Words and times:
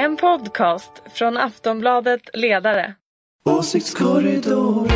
En 0.00 0.16
podcast 0.16 0.92
från 1.14 1.36
Aftonbladet 1.36 2.20
Ledare. 2.32 2.94
Åsiktskorridoren. 3.44 4.88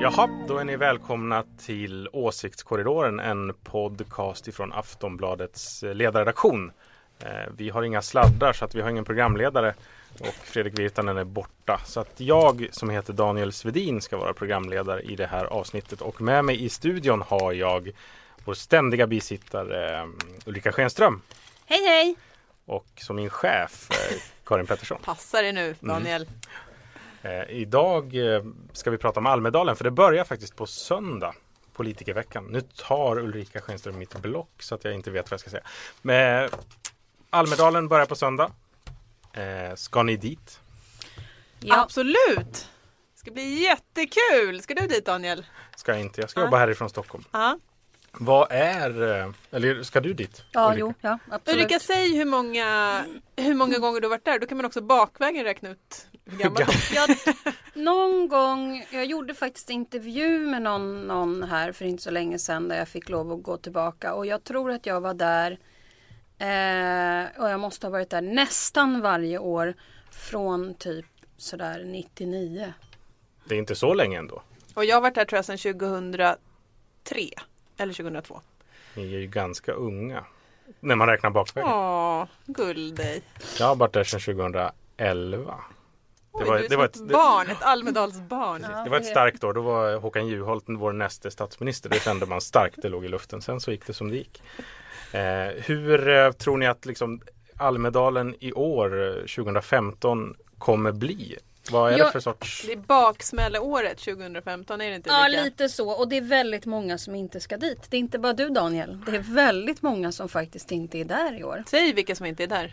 Jaha, 0.00 0.28
då 0.48 0.58
är 0.58 0.64
ni 0.64 0.76
välkomna 0.76 1.44
till 1.58 2.08
Åsiktskorridoren, 2.12 3.20
en 3.20 3.54
podcast 3.54 4.48
ifrån 4.48 4.72
Aftonbladets 4.72 5.82
ledarredaktion. 5.82 6.70
Eh, 7.24 7.30
Vi 7.56 7.70
har 7.70 7.82
inga 7.82 8.02
sladdar 8.02 8.52
så 8.52 8.64
att 8.64 8.74
vi 8.74 8.80
har 8.80 8.90
ingen 8.90 9.04
programledare 9.04 9.74
och 10.20 10.34
Fredrik 10.34 10.78
Virtanen 10.78 11.16
är 11.16 11.24
borta. 11.24 11.80
Så 11.84 12.00
att 12.00 12.20
jag 12.20 12.68
som 12.70 12.90
heter 12.90 13.12
Daniel 13.12 13.52
Svedin 13.52 14.00
ska 14.00 14.16
vara 14.16 14.32
programledare 14.34 15.00
i 15.02 15.16
det 15.16 15.26
här 15.26 15.44
avsnittet 15.44 16.00
och 16.00 16.20
med 16.20 16.44
mig 16.44 16.64
i 16.64 16.68
studion 16.68 17.22
har 17.22 17.52
jag 17.52 17.90
vår 18.44 18.54
ständiga 18.54 19.06
bisittare 19.06 20.00
eh, 20.00 20.06
Ulrika 20.46 20.72
Schenström 20.72 21.22
Hej 21.66 21.86
hej! 21.86 22.16
och 22.64 22.86
som 22.96 23.16
min 23.16 23.30
chef 23.30 23.90
eh, 23.90 24.16
Karin 24.44 24.66
Pettersson. 24.66 24.98
Passa 25.04 25.42
dig 25.42 25.52
nu 25.52 25.74
Daniel. 25.80 26.26
Eh, 27.22 27.42
idag 27.50 28.14
ska 28.72 28.90
vi 28.90 28.98
prata 28.98 29.20
om 29.20 29.26
Almedalen 29.26 29.76
för 29.76 29.84
det 29.84 29.90
börjar 29.90 30.24
faktiskt 30.24 30.56
på 30.56 30.66
söndag. 30.66 31.34
Politikerveckan. 31.72 32.44
Nu 32.44 32.60
tar 32.60 33.18
Ulrika 33.18 33.60
Schenström 33.60 33.98
mitt 33.98 34.18
block 34.18 34.62
så 34.62 34.74
att 34.74 34.84
jag 34.84 34.94
inte 34.94 35.10
vet 35.10 35.30
vad 35.30 35.32
jag 35.32 35.40
ska 35.40 35.50
säga. 35.50 35.62
Men 36.02 36.50
Almedalen 37.34 37.88
börjar 37.88 38.06
på 38.06 38.16
söndag. 38.16 38.50
Eh, 39.32 39.74
ska 39.74 40.02
ni 40.02 40.16
dit? 40.16 40.60
Ja. 41.60 41.82
Absolut! 41.82 42.68
Det 43.12 43.18
ska 43.18 43.30
bli 43.30 43.62
jättekul! 43.62 44.62
Ska 44.62 44.74
du 44.74 44.86
dit 44.86 45.06
Daniel? 45.06 45.46
Ska 45.76 45.92
jag 45.92 46.00
inte. 46.00 46.20
Jag 46.20 46.30
ska 46.30 46.40
jobba 46.40 46.58
härifrån 46.58 46.90
Stockholm. 46.90 47.24
Ja. 47.30 47.58
Vad 48.12 48.46
är, 48.50 49.20
eh, 49.20 49.30
eller 49.50 49.82
ska 49.82 50.00
du 50.00 50.12
dit? 50.14 50.44
Ja, 50.52 50.66
Ulrika? 50.66 50.80
jo, 50.80 50.94
ja, 51.00 51.18
absolut. 51.30 51.60
Ulrika, 51.60 51.78
säg 51.78 52.16
hur 52.16 52.24
många, 52.24 53.00
hur 53.36 53.54
många 53.54 53.78
gånger 53.78 54.00
du 54.00 54.06
har 54.06 54.10
varit 54.10 54.24
där. 54.24 54.38
Då 54.38 54.46
kan 54.46 54.56
man 54.56 54.66
också 54.66 54.80
bakvägen 54.80 55.44
räkna 55.44 55.70
ut 55.70 56.06
hur 56.24 56.38
gammal? 56.38 56.62
Jag, 56.94 57.16
någon 57.74 58.28
gång, 58.28 58.86
jag 58.90 59.04
gjorde 59.04 59.34
faktiskt 59.34 59.70
intervju 59.70 60.46
med 60.46 60.62
någon, 60.62 61.06
någon 61.06 61.42
här 61.42 61.72
för 61.72 61.84
inte 61.84 62.02
så 62.02 62.10
länge 62.10 62.38
sedan 62.38 62.68
där 62.68 62.78
jag 62.78 62.88
fick 62.88 63.08
lov 63.08 63.32
att 63.32 63.42
gå 63.42 63.56
tillbaka 63.56 64.14
och 64.14 64.26
jag 64.26 64.44
tror 64.44 64.70
att 64.70 64.86
jag 64.86 65.00
var 65.00 65.14
där 65.14 65.58
eh, 66.48 67.42
och 67.42 67.50
jag 67.50 67.60
måste 67.60 67.86
ha 67.86 67.90
varit 67.90 68.10
där 68.10 68.20
nästan 68.22 69.00
varje 69.00 69.38
år 69.38 69.74
från 70.10 70.74
typ 70.74 71.06
sådär 71.36 71.82
99. 71.86 72.72
Det 73.48 73.54
är 73.54 73.58
inte 73.58 73.74
så 73.74 73.94
länge 73.94 74.18
ändå. 74.18 74.42
Och 74.74 74.84
jag 74.84 74.96
har 74.96 75.00
varit 75.00 75.14
där 75.14 75.24
tror 75.24 75.36
jag 75.38 75.44
sedan 75.44 75.58
2003. 75.58 76.36
Eller 77.76 77.92
2002. 77.94 78.40
Ni 78.96 79.14
är 79.14 79.18
ju 79.18 79.26
ganska 79.26 79.72
unga. 79.72 80.24
När 80.80 80.94
man 80.96 81.08
räknar 81.08 81.30
bakvägen. 81.30 81.70
Åh, 81.72 82.26
gull 82.46 82.94
dig. 82.94 83.22
Jag 83.58 83.66
har 83.66 83.76
varit 83.76 83.92
där 83.92 84.04
sedan 84.04 84.20
2011. 84.20 85.64
Oj, 86.32 86.44
var- 86.44 86.58
du 86.58 86.64
är 86.64 86.68
det 86.68 86.76
var 86.76 86.84
ett 86.84 86.96
ett- 86.96 87.08
barn, 87.08 87.50
ett 87.50 87.62
Almedalsbarn. 87.62 88.62
Det 88.84 88.90
var 88.90 88.96
ett 88.96 89.06
starkt 89.06 89.44
år. 89.44 89.52
Då 89.52 89.60
var 89.62 89.96
Håkan 89.96 90.26
Juholt 90.26 90.64
vår 90.66 90.92
näste 90.92 91.30
statsminister. 91.30 91.90
Det 91.90 92.00
kände 92.02 92.26
man 92.26 92.40
starkt. 92.40 92.82
Det 92.82 92.88
låg 92.88 93.04
i 93.04 93.08
luften. 93.08 93.42
Sen 93.42 93.60
så 93.60 93.70
gick 93.72 93.86
det 93.86 93.94
som 93.94 94.10
det 94.10 94.16
gick. 94.16 94.42
Eh, 95.14 95.62
hur 95.64 96.08
eh, 96.08 96.32
tror 96.32 96.56
ni 96.56 96.66
att 96.66 96.86
liksom 96.86 97.20
Almedalen 97.56 98.34
i 98.40 98.52
år, 98.52 99.06
eh, 99.08 99.14
2015, 99.26 100.34
kommer 100.58 100.92
bli? 100.92 101.36
Vad 101.70 101.88
är 101.88 101.92
det 101.92 101.98
Jag- 101.98 102.12
för 102.12 102.20
sorts... 102.20 102.62
Det 102.66 102.72
är 102.72 102.76
baksmälleåret 102.76 103.98
2015, 103.98 104.80
är 104.80 104.90
det 104.90 104.96
inte 104.96 105.10
Ja, 105.10 105.26
Ulrika? 105.26 105.44
lite 105.44 105.68
så. 105.68 105.90
Och 105.90 106.08
det 106.08 106.16
är 106.16 106.20
väldigt 106.20 106.66
många 106.66 106.98
som 106.98 107.14
inte 107.14 107.40
ska 107.40 107.56
dit. 107.56 107.90
Det 107.90 107.96
är 107.96 107.98
inte 107.98 108.18
bara 108.18 108.32
du 108.32 108.48
Daniel. 108.48 109.00
Det 109.06 109.16
är 109.16 109.34
väldigt 109.34 109.82
många 109.82 110.12
som 110.12 110.28
faktiskt 110.28 110.72
inte 110.72 110.98
är 110.98 111.04
där 111.04 111.38
i 111.40 111.44
år. 111.44 111.62
Säg 111.66 111.92
vilka 111.92 112.14
som 112.14 112.26
inte 112.26 112.42
är 112.42 112.46
där. 112.46 112.72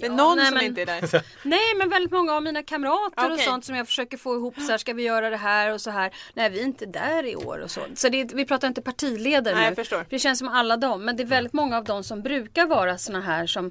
Det 0.00 0.06
är 0.06 0.10
Ja, 0.10 0.16
någon 0.16 0.36
nej, 0.36 0.46
som 0.46 0.54
men- 0.54 0.64
inte 0.64 0.82
är 0.82 0.86
där. 0.86 1.22
Nej 1.42 1.74
men 1.78 1.88
väldigt 1.88 2.12
många 2.12 2.32
av 2.34 2.42
mina 2.42 2.62
kamrater 2.62 3.26
och 3.26 3.32
Okej. 3.32 3.44
sånt 3.44 3.64
som 3.64 3.74
jag 3.74 3.86
försöker 3.86 4.16
få 4.16 4.34
ihop 4.34 4.54
så 4.60 4.70
här 4.70 4.78
ska 4.78 4.92
vi 4.92 5.02
göra 5.02 5.30
det 5.30 5.36
här 5.36 5.72
och 5.72 5.80
så 5.80 5.90
här. 5.90 6.10
Nej 6.34 6.50
vi 6.50 6.60
är 6.60 6.64
inte 6.64 6.86
där 6.86 7.26
i 7.26 7.36
år 7.36 7.58
och 7.58 7.70
så. 7.70 7.80
Så 7.94 8.08
det, 8.08 8.20
är- 8.20 8.34
vi 8.34 8.44
pratar 8.44 8.68
inte 8.68 8.82
partiledare 8.82 9.54
Nej, 9.54 9.62
nu. 9.62 9.68
jag 9.68 9.76
förstår. 9.76 10.04
Det 10.10 10.18
känns 10.18 10.38
som 10.38 10.48
alla 10.48 10.76
dem. 10.76 11.04
Men 11.04 11.16
det 11.16 11.22
är 11.22 11.26
väldigt 11.26 11.52
många 11.52 11.76
av 11.76 11.84
dem 11.84 12.04
som 12.04 12.22
brukar 12.22 12.66
vara 12.66 12.98
såna 12.98 13.20
här 13.20 13.46
som 13.46 13.66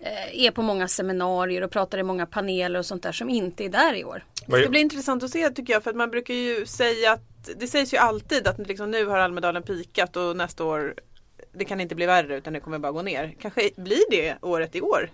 eh, 0.00 0.44
är 0.46 0.50
på 0.50 0.62
många 0.62 0.88
seminarier 0.88 1.62
och 1.62 1.70
pratar 1.70 1.98
i 1.98 2.02
många 2.02 2.26
paneler 2.26 2.78
och 2.78 2.86
sånt 2.86 3.02
där 3.02 3.12
som 3.12 3.30
inte 3.30 3.64
är 3.64 3.68
där 3.68 3.94
i 3.94 4.04
år. 4.04 4.24
Det 4.46 4.56
är- 4.56 4.60
ska 4.60 4.70
bli 4.70 4.80
intressant 4.80 5.22
att 5.22 5.30
se 5.30 5.50
tycker 5.50 5.72
jag 5.72 5.82
för 5.82 5.90
att 5.90 5.96
man 5.96 6.10
brukar 6.10 6.34
ju 6.34 6.66
säga 6.66 7.12
att 7.12 7.20
det 7.56 7.66
sägs 7.66 7.94
ju 7.94 7.96
alltid 7.98 8.46
att 8.48 8.58
liksom, 8.58 8.90
nu 8.90 9.06
har 9.06 9.18
Almedalen 9.18 9.62
pikat 9.62 10.16
och 10.16 10.36
nästa 10.36 10.64
år 10.64 10.94
det 11.54 11.64
kan 11.64 11.80
inte 11.80 11.94
bli 11.94 12.06
värre 12.06 12.36
utan 12.36 12.52
det 12.52 12.60
kommer 12.60 12.78
bara 12.78 12.92
gå 12.92 13.02
ner. 13.02 13.34
Kanske 13.40 13.70
blir 13.76 14.10
det 14.10 14.36
året 14.42 14.76
i 14.76 14.80
år? 14.80 15.10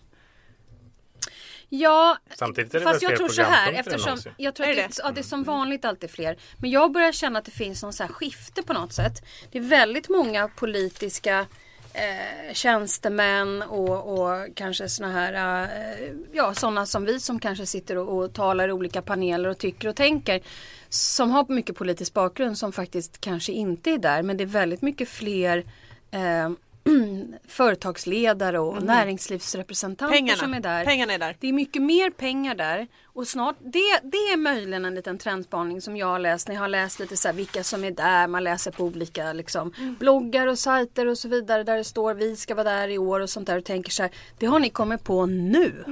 Ja, 1.68 2.16
Samtidigt 2.34 2.74
är 2.74 2.78
det 2.78 2.84
fast 2.84 3.02
väl 3.02 3.10
jag 3.10 3.18
tror 3.18 3.28
så 3.28 3.42
här 3.42 3.72
eftersom 3.72 4.18
jag 4.36 4.54
tror 4.54 4.68
att 4.68 4.76
det, 4.76 4.82
det? 4.82 5.00
ja, 5.04 5.10
det 5.10 5.20
är 5.20 5.22
som 5.22 5.44
vanligt 5.44 5.84
alltid 5.84 6.10
fler. 6.10 6.36
Men 6.56 6.70
jag 6.70 6.92
börjar 6.92 7.12
känna 7.12 7.38
att 7.38 7.44
det 7.44 7.50
finns 7.50 7.82
någon 7.82 7.92
så 7.92 8.02
här 8.02 8.10
skifte 8.12 8.62
på 8.62 8.72
något 8.72 8.92
sätt. 8.92 9.24
Det 9.50 9.58
är 9.58 9.62
väldigt 9.62 10.08
många 10.08 10.48
politiska 10.48 11.46
eh, 11.92 12.54
tjänstemän 12.54 13.62
och, 13.62 14.18
och 14.18 14.46
kanske 14.54 14.88
såna 14.88 15.12
här, 15.12 15.62
eh, 15.64 16.10
ja 16.32 16.54
sådana 16.54 16.86
som 16.86 17.04
vi 17.04 17.20
som 17.20 17.38
kanske 17.40 17.66
sitter 17.66 17.96
och, 17.96 18.18
och 18.18 18.32
talar 18.32 18.68
i 18.68 18.72
olika 18.72 19.02
paneler 19.02 19.48
och 19.48 19.58
tycker 19.58 19.88
och 19.88 19.96
tänker. 19.96 20.40
Som 20.88 21.30
har 21.30 21.46
mycket 21.48 21.76
politisk 21.76 22.14
bakgrund 22.14 22.58
som 22.58 22.72
faktiskt 22.72 23.20
kanske 23.20 23.52
inte 23.52 23.90
är 23.90 23.98
där. 23.98 24.22
Men 24.22 24.36
det 24.36 24.44
är 24.44 24.48
väldigt 24.48 24.82
mycket 24.82 25.08
fler 25.08 25.64
eh, 26.10 26.50
företagsledare 27.48 28.58
och 28.58 28.82
näringslivsrepresentanter 28.82 30.14
Pengarna, 30.14 30.38
som 30.38 30.54
är 30.54 30.60
där. 30.60 30.84
pengarna 30.84 31.12
är 31.12 31.18
där. 31.18 31.36
Det 31.40 31.48
är 31.48 31.52
mycket 31.52 31.82
mer 31.82 32.10
pengar 32.10 32.54
där 32.54 32.86
och 33.04 33.28
snart, 33.28 33.56
det, 33.60 34.00
det 34.02 34.16
är 34.16 34.36
möjligen 34.36 34.84
en 34.84 34.94
liten 34.94 35.18
trendspaning 35.18 35.80
som 35.80 35.96
jag 35.96 36.06
har 36.06 36.18
läst. 36.18 36.48
När 36.48 36.54
jag 36.54 36.62
har 36.62 36.68
läst 36.68 37.00
lite 37.00 37.16
så 37.16 37.28
här 37.28 37.34
vilka 37.34 37.64
som 37.64 37.84
är 37.84 37.90
där, 37.90 38.28
man 38.28 38.44
läser 38.44 38.70
på 38.70 38.84
olika 38.84 39.32
liksom, 39.32 39.72
bloggar 39.98 40.46
och 40.46 40.58
sajter 40.58 41.06
och 41.06 41.18
så 41.18 41.28
vidare 41.28 41.64
där 41.64 41.76
det 41.76 41.84
står 41.84 42.14
vi 42.14 42.36
ska 42.36 42.54
vara 42.54 42.70
där 42.70 42.88
i 42.88 42.98
år 42.98 43.20
och 43.20 43.30
sånt 43.30 43.46
där 43.46 43.58
och 43.58 43.64
tänker 43.64 43.90
så 43.90 44.02
här, 44.02 44.12
det 44.38 44.46
har 44.46 44.58
ni 44.58 44.70
kommit 44.70 45.04
på 45.04 45.26
nu. 45.26 45.84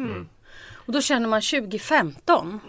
Och 0.74 0.92
då 0.92 1.00
känner 1.00 1.28
man 1.28 1.42
2015. 1.42 2.60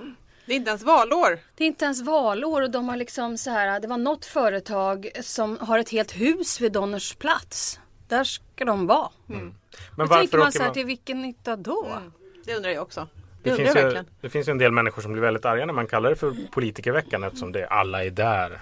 Det 0.45 0.53
är 0.53 0.57
inte 0.57 0.69
ens 0.69 0.83
valår. 0.83 1.39
Det 1.55 1.63
är 1.63 1.67
inte 1.67 1.85
ens 1.85 2.01
valår 2.01 2.61
och 2.61 2.71
de 2.71 2.89
har 2.89 2.95
liksom 2.95 3.37
så 3.37 3.51
här, 3.51 3.79
det 3.79 3.87
var 3.87 3.97
något 3.97 4.25
företag 4.25 5.09
som 5.21 5.57
har 5.61 5.79
ett 5.79 5.89
helt 5.89 6.11
hus 6.11 6.61
vid 6.61 6.71
Donners 6.71 7.15
plats. 7.15 7.79
Där 8.07 8.23
ska 8.23 8.65
de 8.65 8.87
vara. 8.87 9.09
Men 9.25 9.53
Då 9.95 10.05
varför 10.05 10.15
tänker 10.15 10.37
man 10.37 10.51
så 10.51 10.59
här, 10.59 10.65
man... 10.65 10.73
till 10.73 10.85
vilken 10.85 11.21
nytta 11.21 11.55
då? 11.55 12.01
Det 12.45 12.55
undrar 12.55 12.71
jag 12.71 12.83
också. 12.83 13.07
Det 13.43 13.49
Det, 13.49 13.55
finns, 13.55 13.75
ju, 13.75 14.03
det 14.21 14.29
finns 14.29 14.47
ju 14.47 14.51
en 14.51 14.57
del 14.57 14.71
människor 14.71 15.01
som 15.01 15.11
blir 15.11 15.21
väldigt 15.21 15.45
arga 15.45 15.65
när 15.65 15.73
man 15.73 15.87
kallar 15.87 16.09
det 16.09 16.15
för 16.15 16.35
politikerveckan 16.51 17.23
eftersom 17.23 17.51
det 17.51 17.67
alla 17.67 18.03
är 18.03 18.09
där. 18.09 18.61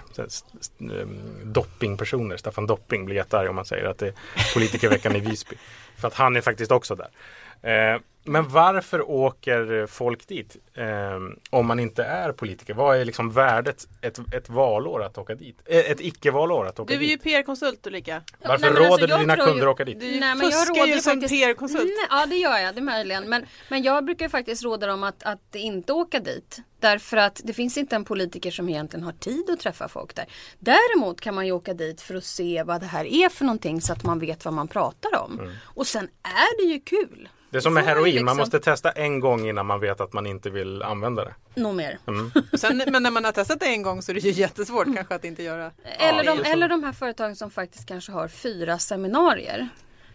Ehm, 0.80 1.18
Doppingpersoner, 1.44 2.36
Staffan 2.36 2.66
Dopping 2.66 3.04
blir 3.04 3.16
jättearg 3.16 3.50
om 3.50 3.56
man 3.56 3.64
säger 3.64 3.84
att 3.84 3.98
det 3.98 4.06
är 4.06 4.54
politikerveckan 4.54 5.16
i 5.16 5.20
Visby. 5.20 5.56
För 5.96 6.08
att 6.08 6.14
han 6.14 6.36
är 6.36 6.40
faktiskt 6.40 6.72
också 6.72 6.94
där. 6.94 7.08
Eh, 7.62 8.00
men 8.26 8.48
varför 8.48 9.10
åker 9.10 9.86
folk 9.86 10.26
dit 10.28 10.56
eh, 10.74 10.86
om 11.50 11.66
man 11.66 11.80
inte 11.80 12.04
är 12.04 12.32
politiker? 12.32 12.74
Vad 12.74 12.96
är 13.00 13.04
liksom 13.04 13.30
värdet 13.30 13.88
ett, 14.00 14.18
ett 14.34 14.48
valår 14.48 15.02
att 15.02 15.18
åka 15.18 15.34
dit? 15.34 15.58
Eh, 15.64 15.90
Ett 15.90 16.00
icke-valår 16.00 16.66
att 16.66 16.78
åka 16.80 16.88
Du 16.94 16.98
är 16.98 17.02
ju 17.02 17.06
dit? 17.16 17.22
PR-konsult 17.22 17.86
Ulrika. 17.86 18.22
Varför 18.44 18.70
Nej, 18.70 18.70
alltså, 18.70 18.92
råder 18.92 19.08
jag 19.08 19.20
dina 19.20 19.34
tror 19.36 19.46
kunder 19.46 19.62
ju- 19.62 19.68
att 19.68 19.74
åka 19.74 19.84
dit? 19.84 20.00
Du 20.00 20.06
Nej, 20.06 20.20
men 20.20 20.38
jag 20.40 20.52
fuskar 20.52 20.74
råder 20.80 20.86
ju 20.94 21.00
som 21.00 21.12
faktiskt- 21.12 21.34
PR-konsult. 21.42 21.84
Nej, 21.84 22.06
ja 22.10 22.26
det 22.26 22.36
gör 22.36 22.58
jag, 22.58 22.74
det 22.74 22.80
är 22.80 22.82
möjligen. 22.82 23.28
Men, 23.28 23.46
men 23.68 23.82
jag 23.82 24.04
brukar 24.04 24.28
faktiskt 24.28 24.64
råda 24.64 24.86
dem 24.86 25.02
att, 25.04 25.22
att 25.22 25.54
inte 25.54 25.92
åka 25.92 26.20
dit. 26.20 26.58
Därför 26.80 27.16
att 27.16 27.40
det 27.44 27.52
finns 27.52 27.76
inte 27.78 27.96
en 27.96 28.04
politiker 28.04 28.50
som 28.50 28.68
egentligen 28.68 29.04
har 29.04 29.12
tid 29.12 29.50
att 29.50 29.60
träffa 29.60 29.88
folk 29.88 30.14
där. 30.14 30.24
Däremot 30.58 31.20
kan 31.20 31.34
man 31.34 31.46
ju 31.46 31.52
åka 31.52 31.74
dit 31.74 32.00
för 32.00 32.14
att 32.14 32.24
se 32.24 32.62
vad 32.62 32.80
det 32.80 32.86
här 32.86 33.04
är 33.04 33.28
för 33.28 33.44
någonting 33.44 33.80
så 33.80 33.92
att 33.92 34.04
man 34.04 34.18
vet 34.18 34.44
vad 34.44 34.54
man 34.54 34.68
pratar 34.68 35.18
om. 35.24 35.40
Mm. 35.40 35.52
Och 35.64 35.86
sen 35.86 36.08
är 36.22 36.56
det 36.66 36.72
ju 36.72 36.80
kul. 36.80 37.28
Det 37.56 37.60
är 37.60 37.62
som 37.62 37.74
med 37.74 37.84
heroin, 37.84 38.04
man 38.04 38.14
liksom- 38.14 38.36
måste 38.36 38.60
testa 38.60 38.90
en 38.90 39.20
gång 39.20 39.48
innan 39.48 39.66
man 39.66 39.80
vet 39.80 40.00
att 40.00 40.12
man 40.12 40.26
inte 40.26 40.50
vill 40.50 40.82
använda 40.82 41.24
det. 41.24 41.34
Nog 41.54 41.74
mer. 41.74 41.98
Sen, 42.56 42.82
men 42.86 43.02
när 43.02 43.10
man 43.10 43.24
har 43.24 43.32
testat 43.32 43.60
det 43.60 43.66
en 43.66 43.82
gång 43.82 44.02
så 44.02 44.12
är 44.12 44.14
det 44.14 44.20
ju 44.20 44.30
jättesvårt 44.30 44.94
kanske 44.94 45.14
att 45.14 45.24
inte 45.24 45.42
göra. 45.42 45.70
Eller, 45.98 46.24
de, 46.24 46.36
så. 46.36 46.42
eller 46.44 46.68
de 46.68 46.84
här 46.84 46.92
företagen 46.92 47.36
som 47.36 47.50
faktiskt 47.50 47.88
kanske 47.88 48.12
har 48.12 48.28
fyra 48.28 48.78
seminarier. 48.78 49.68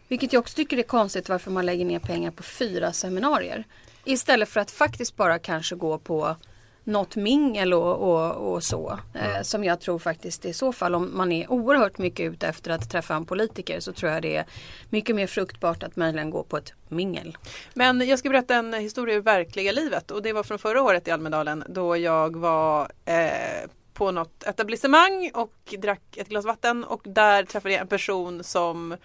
Vilket 0.08 0.34
jag 0.34 0.40
också 0.40 0.56
tycker 0.56 0.78
är 0.78 0.84
konstigt 0.84 1.30
varför 1.30 1.52
man 1.52 1.66
lägger 1.66 1.86
ner 1.86 2.00
pengar 2.00 2.32
på 2.32 2.44
fyra 2.44 2.94
seminarier. 2.94 3.64
Istället 4.06 4.50
för 4.50 4.60
att 4.60 4.72
faktiskt 4.72 5.16
bara 5.16 5.40
kanske 5.40 5.76
gå 5.76 5.98
på 5.98 6.36
något 6.84 7.16
mingel 7.16 7.74
och, 7.74 7.96
och, 7.96 8.54
och 8.54 8.64
så. 8.64 9.00
Eh, 9.14 9.42
som 9.42 9.64
jag 9.64 9.82
tror 9.82 10.00
faktiskt 10.00 10.46
i 10.46 10.54
så 10.54 10.74
fall 10.74 10.96
om 10.96 11.18
man 11.18 11.32
är 11.32 11.52
oerhört 11.52 11.98
mycket 11.98 12.34
ute 12.34 12.48
efter 12.48 12.72
att 12.72 12.90
träffa 12.90 13.16
en 13.16 13.26
politiker 13.26 13.80
så 13.80 13.94
tror 13.94 14.12
jag 14.12 14.22
det 14.22 14.36
är 14.36 14.46
mycket 14.90 15.16
mer 15.16 15.28
fruktbart 15.28 15.84
att 15.84 15.96
möjligen 15.96 16.30
gå 16.30 16.44
på 16.44 16.58
ett 16.58 16.74
mingel. 16.88 17.38
Men 17.74 18.08
jag 18.08 18.20
ska 18.20 18.30
berätta 18.30 18.56
en 18.56 18.74
historia 18.74 19.16
ur 19.16 19.22
verkliga 19.22 19.72
livet 19.72 20.12
och 20.12 20.22
det 20.22 20.34
var 20.34 20.44
från 20.44 20.60
förra 20.60 20.82
året 20.82 21.08
i 21.08 21.12
Almedalen 21.12 21.64
då 21.70 21.98
jag 21.98 22.36
var 22.36 22.92
eh, 23.06 23.70
på 23.94 24.12
något 24.12 24.44
etablissemang 24.44 25.32
och 25.34 25.76
drack 25.78 26.18
ett 26.18 26.30
glas 26.30 26.46
vatten 26.46 26.84
och 26.84 27.02
där 27.04 27.44
träffade 27.44 27.74
jag 27.74 27.82
en 27.82 27.88
person 27.88 28.44
som 28.44 28.98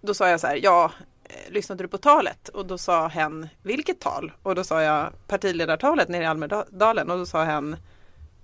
då 0.00 0.14
sa 0.14 0.28
jag 0.28 0.40
så 0.40 0.46
här, 0.46 0.60
ja 0.62 0.92
lyssnade 1.48 1.84
du 1.84 1.88
på 1.88 1.98
talet? 1.98 2.48
Och 2.48 2.66
då 2.66 2.78
sa 2.78 3.08
hen, 3.08 3.48
vilket 3.62 4.00
tal? 4.00 4.32
Och 4.42 4.54
då 4.54 4.64
sa 4.64 4.82
jag 4.82 5.12
partiledartalet 5.26 6.08
nere 6.08 6.22
i 6.22 6.26
Almedalen 6.26 7.10
och 7.10 7.18
då 7.18 7.26
sa 7.26 7.44
hen, 7.44 7.76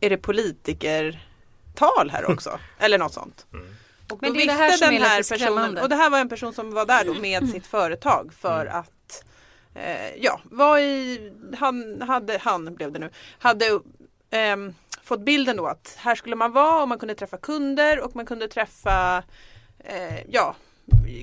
är 0.01 0.11
det 0.11 0.17
politikertal 0.17 2.11
här 2.11 2.31
också? 2.31 2.59
Eller 2.79 2.99
något 2.99 3.13
sånt. 3.13 3.47
Och 4.11 4.19
Men 4.23 4.33
då 4.33 4.39
det 4.39 4.43
är 4.43 4.47
det 4.47 4.53
här 4.53 4.71
visste 4.71 4.87
den 4.87 4.95
är 4.95 5.01
här 5.01 5.31
personen, 5.31 5.79
och 5.79 5.89
det 5.89 5.97
här 5.97 6.11
var 6.11 6.19
en 6.19 6.29
person 6.29 6.53
som 6.53 6.71
var 6.71 6.87
där 6.87 7.05
då 7.05 7.15
med 7.15 7.49
sitt 7.49 7.67
företag 7.67 8.33
för 8.39 8.67
att 8.67 9.25
eh, 9.75 10.15
ja, 10.17 10.41
var 10.45 10.79
i, 10.79 11.33
han 11.59 12.03
hade, 12.03 12.39
han 12.39 12.75
blev 12.75 12.93
det 12.93 12.99
nu, 12.99 13.11
hade 13.39 13.81
ehm, 14.31 14.75
fått 15.03 15.21
bilden 15.21 15.57
då 15.57 15.67
att 15.67 15.97
här 15.99 16.15
skulle 16.15 16.37
man 16.37 16.53
vara 16.53 16.83
och 16.83 16.89
man 16.89 16.99
kunde 16.99 17.15
träffa 17.15 17.37
kunder 17.37 18.01
och 18.01 18.17
man 18.17 18.27
kunde 18.27 18.49
träffa 18.49 19.23
eh, 19.79 20.31
ja, 20.31 20.57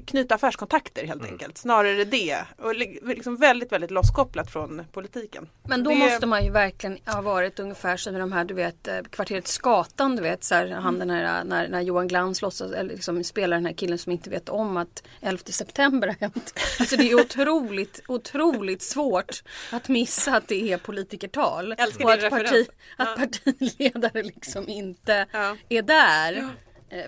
knyta 0.06 0.36
affärskontakter 0.36 1.08
helt 1.08 1.25
enkelt. 1.25 1.58
Snarare 1.58 2.04
det. 2.06 2.38
Och 2.58 2.75
li- 2.75 3.00
liksom 3.04 3.36
väldigt, 3.38 3.72
väldigt 3.72 3.92
losskopplat 3.92 4.52
från 4.52 4.81
politiken. 4.92 5.50
Men 5.63 5.84
då 5.84 5.90
Det- 5.90 5.96
måste 5.96 6.25
man 6.25 6.44
ju 6.46 6.52
verkligen 6.52 6.98
ha 7.06 7.22
varit 7.22 7.60
ungefär 7.60 7.98
som 7.98 8.16
i 8.16 8.19
de 8.19 8.31
här 8.31 8.46
du 8.46 8.54
vet 8.54 8.88
eh, 8.88 9.02
kvarteret 9.10 9.48
Skatan 9.48 10.16
du 10.16 10.22
vet 10.22 10.44
så 10.44 10.56
här, 10.56 10.68
han 10.68 11.00
den 11.00 11.10
här 11.10 11.44
när, 11.44 11.68
när 11.68 11.81
Johan 11.81 12.08
Glans 12.08 12.42
låtsas 12.42 12.72
eller 12.72 12.94
liksom 12.94 13.24
spelar 13.24 13.58
den 13.58 13.66
här 13.66 13.74
killen 13.74 13.98
som 13.98 14.12
inte 14.12 14.30
vet 14.30 14.50
om 14.50 14.78
att 14.78 15.04
11 15.22 15.44
september 15.46 16.07
har 16.07 16.16
hänt. 16.19 16.60
Alltså 16.80 16.96
det 16.98 17.12
är 17.12 17.16
otroligt 17.22 18.02
otroligt 18.07 18.81
svårt 18.81 19.44
att 19.72 19.88
missa 19.90 20.36
att 20.38 20.48
det 20.48 20.72
är 20.74 20.78
politikertal. 20.78 21.72
Älskar 21.78 22.06
och 22.06 22.12
din 22.18 22.25
att, 22.25 22.30
parti, 22.31 22.44
referens. 22.46 22.68
att 22.98 23.16
partiledare 23.18 24.24
liksom 24.24 24.69
inte 24.69 25.25
Ja. 25.34 25.57
är 25.69 25.81
där. 25.81 26.38
Eh, 26.38 26.48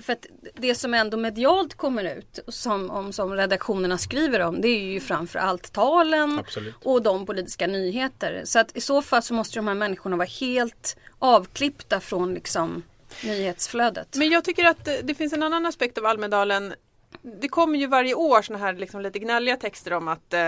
För 0.02 0.14
att 0.14 0.26
det 0.54 0.76
som 0.76 0.94
ändå 0.94 1.18
medialt 1.18 1.74
kommer 1.74 2.18
ut 2.18 2.40
som, 2.48 2.92
om, 2.92 3.14
som 3.14 3.34
redaktionerna 3.34 3.98
skriver 3.98 4.40
om 4.40 4.62
det 4.62 4.68
är 4.68 4.84
ju 4.84 5.00
framförallt 5.00 5.74
talen 5.74 6.40
Absolut. 6.40 6.76
och 6.84 7.02
de 7.02 7.26
politiska 7.26 7.68
nyheter. 7.68 8.42
Så 8.46 8.60
att 8.60 8.78
i 8.78 8.82
så 8.82 9.02
fall 9.02 9.24
så 9.24 9.34
måste 9.34 9.60
de 9.60 9.68
här 9.68 9.76
människorna 9.76 10.16
vara 10.16 10.28
helt 10.28 10.98
avklippta 11.20 12.00
från 12.00 12.34
liksom 12.34 12.84
nyhetsflödet. 13.24 14.16
Men 14.16 14.30
jag 14.30 14.44
tycker 14.44 14.66
att 14.66 14.86
det, 14.86 15.02
det 15.04 15.16
finns 15.16 15.34
en 15.34 15.44
annan 15.44 15.66
aspekt 15.66 15.98
av 15.98 16.06
Almedalen. 16.06 16.74
Det 17.22 17.48
kommer 17.48 17.80
ju 17.80 17.88
varje 17.88 18.14
år 18.14 18.42
såna 18.42 18.60
här 18.60 18.74
liksom 18.74 19.02
lite 19.02 19.20
gnälliga 19.20 19.58
texter 19.58 19.94
om 19.94 20.08
att 20.08 20.34
eh, 20.34 20.42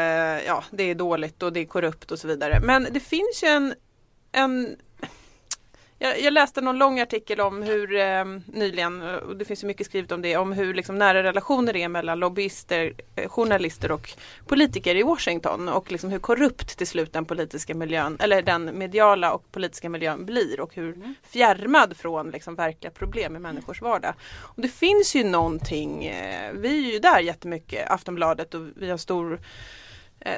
ja, 0.48 0.64
det 0.72 0.84
är 0.84 0.96
dåligt 0.96 1.44
och 1.44 1.54
det 1.54 1.60
är 1.60 1.66
korrupt 1.66 2.12
och 2.12 2.20
så 2.20 2.28
vidare. 2.28 2.60
Men 2.64 2.88
det 2.92 3.00
finns 3.00 3.44
ju 3.44 3.48
en, 3.48 3.74
en 4.32 4.76
jag, 6.06 6.22
jag 6.22 6.34
läste 6.34 6.62
någon 6.62 6.78
lång 6.78 7.00
artikel 7.00 7.42
om 7.42 7.62
hur 7.62 7.96
eh, 7.96 8.26
nyligen, 8.46 9.02
och 9.02 9.38
det 9.38 9.46
finns 9.46 9.64
ju 9.64 9.68
mycket 9.68 9.86
skrivet 9.86 10.12
om 10.12 10.22
det, 10.22 10.38
om 10.38 10.52
hur 10.52 10.74
liksom 10.74 10.98
nära 10.98 11.24
relationer 11.24 11.74
det 11.74 11.84
är 11.84 11.90
mellan 11.90 12.20
lobbyister, 12.20 12.94
eh, 13.16 13.30
journalister 13.30 13.92
och 13.92 14.10
politiker 14.46 14.96
i 14.96 15.04
Washington 15.04 15.70
och 15.70 15.92
liksom 15.92 16.10
hur 16.10 16.20
korrupt 16.20 16.78
till 16.78 16.88
slut 16.88 17.14
den 17.14 17.26
politiska 17.26 17.76
miljön, 17.76 18.18
eller 18.20 18.42
den 18.42 18.78
mediala 18.78 19.34
och 19.34 19.52
politiska 19.52 19.90
miljön 19.90 20.26
blir 20.26 20.60
och 20.60 20.76
hur 20.76 21.16
fjärmad 21.24 21.98
från 21.98 22.30
liksom 22.30 22.56
verkliga 22.56 22.92
problem 22.92 23.36
i 23.36 23.40
människors 23.40 23.82
vardag. 23.82 24.14
Och 24.40 24.62
det 24.62 24.70
finns 24.70 25.16
ju 25.16 25.24
någonting, 25.24 26.06
eh, 26.06 26.54
vi 26.54 26.88
är 26.88 26.94
ju 26.94 27.00
där 27.00 27.20
jättemycket, 27.20 27.92
Aftonbladet 27.92 28.54
och 28.54 28.62
vi 28.76 28.90
har 28.90 28.98
stor 28.98 29.40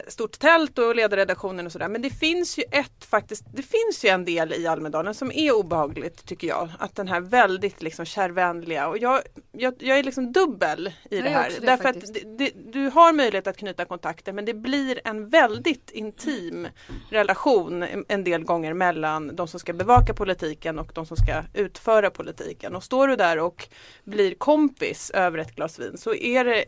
stort 0.07 0.39
tält 0.39 0.77
och 0.79 0.95
ledarredaktionen 0.95 1.65
och 1.65 1.71
sådär. 1.71 1.87
Men 1.87 2.01
det 2.01 2.09
finns 2.09 2.57
ju 2.59 2.63
ett 2.71 3.05
faktiskt, 3.05 3.43
det 3.53 3.61
finns 3.63 4.05
ju 4.05 4.09
en 4.09 4.25
del 4.25 4.53
i 4.53 4.67
Almedalen 4.67 5.13
som 5.13 5.31
är 5.31 5.51
obehagligt 5.55 6.25
tycker 6.25 6.47
jag. 6.47 6.69
Att 6.79 6.95
den 6.95 7.07
här 7.07 7.19
väldigt 7.21 7.81
liksom 7.81 8.05
kärvänliga 8.05 8.87
och 8.87 8.97
jag, 8.97 9.21
jag, 9.51 9.73
jag 9.79 9.99
är 9.99 10.03
liksom 10.03 10.31
dubbel 10.31 10.87
i 10.87 11.21
det 11.21 11.27
är 11.27 11.33
här. 11.33 11.49
det 11.59 11.65
Därför 11.65 11.89
att 11.89 11.95
faktiskt. 11.95 12.13
det, 12.13 12.37
det, 12.37 12.51
du 12.71 12.89
har 12.89 13.13
möjlighet 13.13 13.47
att 13.47 13.57
knyta 13.57 13.85
kontakter 13.85 14.33
men 14.33 14.45
det 14.45 14.53
blir 14.53 14.99
en 15.03 15.29
väldigt 15.29 15.91
intim 15.91 16.67
relation 17.09 17.83
en- 17.83 18.05
en 18.07 18.23
del 18.23 18.43
gånger 18.43 18.73
mellan 18.73 19.35
de 19.35 19.47
som 19.47 19.59
ska 19.59 19.73
bevaka 19.73 20.13
politiken 20.13 20.79
och 20.79 20.91
de 20.95 21.05
som 21.05 21.17
ska 21.17 21.43
utföra 21.53 22.09
politiken. 22.09 22.75
Och 22.75 22.83
står 22.83 23.07
du 23.07 23.15
där 23.15 23.39
och 23.39 23.67
blir 24.03 24.35
kompis 24.35 25.11
över 25.11 25.37
ett 25.37 25.55
glas 25.55 25.79
vin 25.79 25.97
så 25.97 26.13
är 26.15 26.43
det 26.45 26.65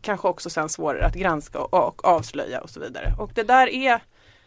kanske 0.00 0.28
också 0.28 0.50
sen 0.50 0.68
svårare 0.68 1.06
att 1.06 1.14
granska 1.14 1.58
och, 1.58 2.04
avslöja 2.04 2.60
och 2.60 2.70
så 2.70 2.80
vidare. 2.80 3.14
Och 3.18 3.30
det 3.34 3.42
där 3.42 3.66
är 3.66 4.00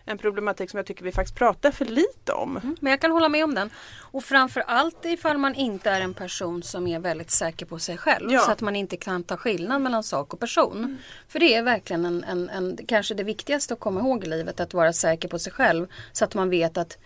en 0.05 0.17
problematik 0.17 0.69
som 0.69 0.77
jag 0.77 0.85
tycker 0.85 1.03
vi 1.03 1.11
faktiskt 1.11 1.37
pratar 1.37 1.71
för 1.71 1.85
lite 1.85 2.33
om. 2.33 2.75
Men 2.79 2.91
jag 2.91 3.01
kan 3.01 3.11
hålla 3.11 3.29
med 3.29 3.43
om 3.43 3.55
den. 3.55 3.69
Och 3.99 4.23
framförallt 4.23 5.05
ifall 5.05 5.37
man 5.37 5.55
inte 5.55 5.89
är 5.89 6.01
en 6.01 6.13
person 6.13 6.63
som 6.63 6.87
är 6.87 6.99
väldigt 6.99 7.31
säker 7.31 7.65
på 7.65 7.79
sig 7.79 7.97
själv. 7.97 8.31
Ja. 8.31 8.39
Så 8.39 8.51
att 8.51 8.61
man 8.61 8.75
inte 8.75 8.97
kan 8.97 9.23
ta 9.23 9.37
skillnad 9.37 9.81
mellan 9.81 10.03
sak 10.03 10.33
och 10.33 10.39
person. 10.39 10.97
För 11.27 11.39
det 11.39 11.53
är 11.55 11.63
verkligen 11.63 12.05
en, 12.05 12.23
en, 12.23 12.49
en, 12.49 12.77
kanske 12.87 13.13
det 13.13 13.23
viktigaste 13.23 13.73
att 13.73 13.79
komma 13.79 13.99
ihåg 13.99 14.23
i 14.23 14.27
livet. 14.27 14.59
Att 14.59 14.73
vara 14.73 14.93
säker 14.93 15.27
på 15.27 15.39
sig 15.39 15.53
själv. 15.53 15.87
Så 16.11 16.25
att 16.25 16.35
man 16.35 16.49
vet 16.49 16.77
att 16.77 16.97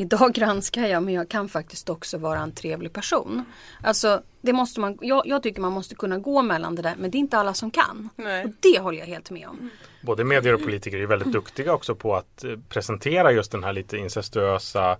idag 0.00 0.32
granskar 0.32 0.86
jag 0.86 1.02
men 1.02 1.14
jag 1.14 1.28
kan 1.28 1.48
faktiskt 1.48 1.90
också 1.90 2.18
vara 2.18 2.38
en 2.38 2.52
trevlig 2.52 2.92
person. 2.92 3.44
Alltså 3.82 4.22
det 4.40 4.52
måste 4.52 4.80
man, 4.80 4.98
jag, 5.00 5.22
jag 5.26 5.42
tycker 5.42 5.60
man 5.60 5.72
måste 5.72 5.94
kunna 5.94 6.18
gå 6.18 6.42
mellan 6.42 6.74
det 6.74 6.82
där 6.82 6.94
men 6.98 7.10
det 7.10 7.18
är 7.18 7.20
inte 7.20 7.38
alla 7.38 7.54
som 7.54 7.70
kan. 7.70 8.08
Nej. 8.16 8.44
Och 8.44 8.50
det 8.60 8.78
håller 8.78 8.98
jag 8.98 9.06
helt 9.06 9.30
med 9.30 9.48
om. 9.48 9.70
Både 10.02 10.24
medier 10.24 10.54
och 10.54 10.62
politiker 10.62 10.98
är 10.98 11.06
väldigt 11.06 11.32
duktiga 11.32 11.72
också 11.72 11.94
på 11.94 12.16
att 12.16 12.44
eh, 12.44 12.50
presentera 12.68 13.32
just 13.32 13.52
den 13.52 13.64
här 13.64 13.72
lite 13.72 13.96
incestuösa 13.96 14.90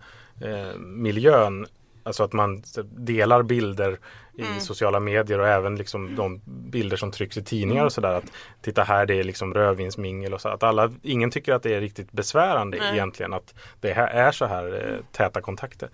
eh, 0.40 0.78
miljön. 0.78 1.66
Alltså 2.02 2.22
att 2.22 2.32
man 2.32 2.62
delar 2.96 3.42
bilder 3.42 3.98
i 4.38 4.61
sociala 4.61 5.00
medier 5.00 5.38
och 5.38 5.49
även 5.49 5.76
liksom 5.76 6.17
de 6.17 6.40
bilder 6.46 6.96
som 6.96 7.11
trycks 7.11 7.37
i 7.37 7.43
tidningar 7.43 7.85
och 7.85 7.93
sådär. 7.93 8.12
Att 8.12 8.25
titta 8.62 8.82
här 8.82 9.06
det 9.06 9.14
är 9.14 9.25
liksom 9.25 9.55
rödvinsmingel 9.55 10.35
och 10.35 10.40
så. 10.40 10.49
Att 10.49 10.62
alla, 10.62 10.93
ingen 11.02 11.31
tycker 11.31 11.52
att 11.52 11.62
det 11.62 11.75
är 11.75 11.81
riktigt 11.81 12.12
besvärande 12.12 12.79
Nej. 12.79 12.93
egentligen 12.93 13.32
att 13.32 13.55
det 13.81 13.93
här 13.93 14.06
är 14.06 14.32
så 14.32 14.46
här 14.46 14.93
eh, 14.93 15.05
täta 15.12 15.40
kontakter. 15.40 15.88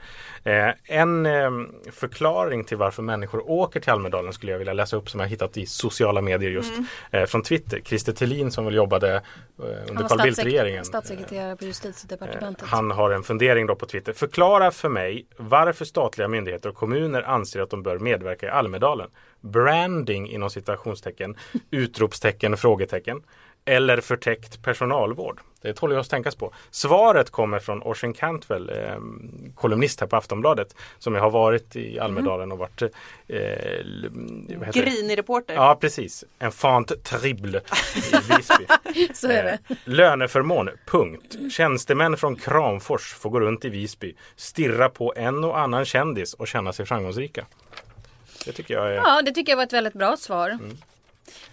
Eh, 0.45 0.71
en 0.85 1.27
eh, 1.27 1.51
förklaring 1.93 2.65
till 2.65 2.77
varför 2.77 3.03
människor 3.03 3.51
åker 3.51 3.81
till 3.81 3.93
Almedalen 3.93 4.33
skulle 4.33 4.53
jag 4.53 4.59
vilja 4.59 4.73
läsa 4.73 4.97
upp 4.97 5.11
som 5.11 5.21
jag 5.21 5.29
hittat 5.29 5.57
i 5.57 5.67
sociala 5.67 6.21
medier 6.21 6.51
just 6.51 6.73
eh, 7.11 7.25
från 7.25 7.43
Twitter. 7.43 7.81
Christer 7.85 8.13
Thelin 8.13 8.51
som 8.51 8.65
väl 8.65 8.75
jobbade 8.75 9.15
eh, 9.15 9.23
under 9.91 10.09
Carl 10.09 10.23
Bildt-regeringen. 10.23 10.85
statssekreterare 10.85 11.57
på 11.57 11.65
justitiedepartementet. 11.65 12.69
Han 12.69 12.91
har 12.91 13.11
en 13.11 13.23
fundering 13.23 13.67
då 13.67 13.75
på 13.75 13.87
Twitter. 13.87 14.13
Förklara 14.13 14.71
för 14.71 14.89
mig 14.89 15.27
varför 15.37 15.85
statliga 15.85 16.29
myndigheter 16.29 16.69
och 16.69 16.75
kommuner 16.75 17.23
anser 17.23 17.61
att 17.61 17.71
de 17.71 17.83
bör 17.83 17.99
medverka 17.99 18.34
i 18.43 18.49
Almedalen. 18.49 19.11
Branding 19.41 20.31
inom 20.31 20.51
citationstecken, 20.51 21.37
utropstecken, 21.71 22.57
frågetecken. 22.57 23.23
Eller 23.67 24.01
förtäckt 24.01 24.63
personalvård. 24.63 25.41
Det 25.63 25.73
tål 25.73 25.93
ju 25.93 25.99
att 25.99 26.11
tänkas 26.11 26.35
på. 26.37 26.53
Svaret 26.71 27.31
kommer 27.31 27.59
från 27.59 27.83
Oisin 27.83 28.13
Cantwell, 28.13 28.71
eh, 28.71 28.97
kolumnist 29.55 30.01
här 30.01 30.07
på 30.07 30.17
Aftonbladet. 30.17 30.77
Som 30.99 31.15
jag 31.15 31.23
har 31.23 31.31
varit 31.31 31.77
i 31.77 31.99
Almedalen 31.99 32.53
och 32.53 32.59
varit 32.59 32.83
eh? 32.83 32.89
Grinig 34.73 35.19
reporter. 35.19 35.55
Ja 35.55 35.79
precis, 35.81 36.25
en 36.39 36.53
fant 36.53 37.05
terrible 37.05 37.61
i 37.97 38.01
Visby. 38.37 38.67
Så 39.15 39.29
är 39.29 39.45
det. 39.45 39.59
Eh, 39.69 39.77
löneförmån, 39.85 40.71
punkt. 40.87 41.37
Tjänstemän 41.53 42.17
från 42.17 42.37
Kramfors 42.37 43.15
får 43.15 43.31
gå 43.31 43.41
runt 43.41 43.65
i 43.65 43.69
Visby, 43.69 44.15
stirra 44.37 44.89
på 44.89 45.13
en 45.17 45.45
och 45.45 45.59
annan 45.59 45.85
kändis 45.85 46.35
och 46.35 46.49
känna 46.49 46.73
sig 46.73 46.87
framgångsrika. 46.87 47.47
Det 48.45 48.53
tycker 48.53 48.75
jag 48.75 48.91
är... 48.91 48.95
Ja, 48.95 49.23
det 49.23 49.33
tycker 49.33 49.53
jag 49.53 49.57
var 49.57 49.65
ett 49.65 49.73
väldigt 49.73 49.95
bra 49.95 50.17
svar. 50.17 50.59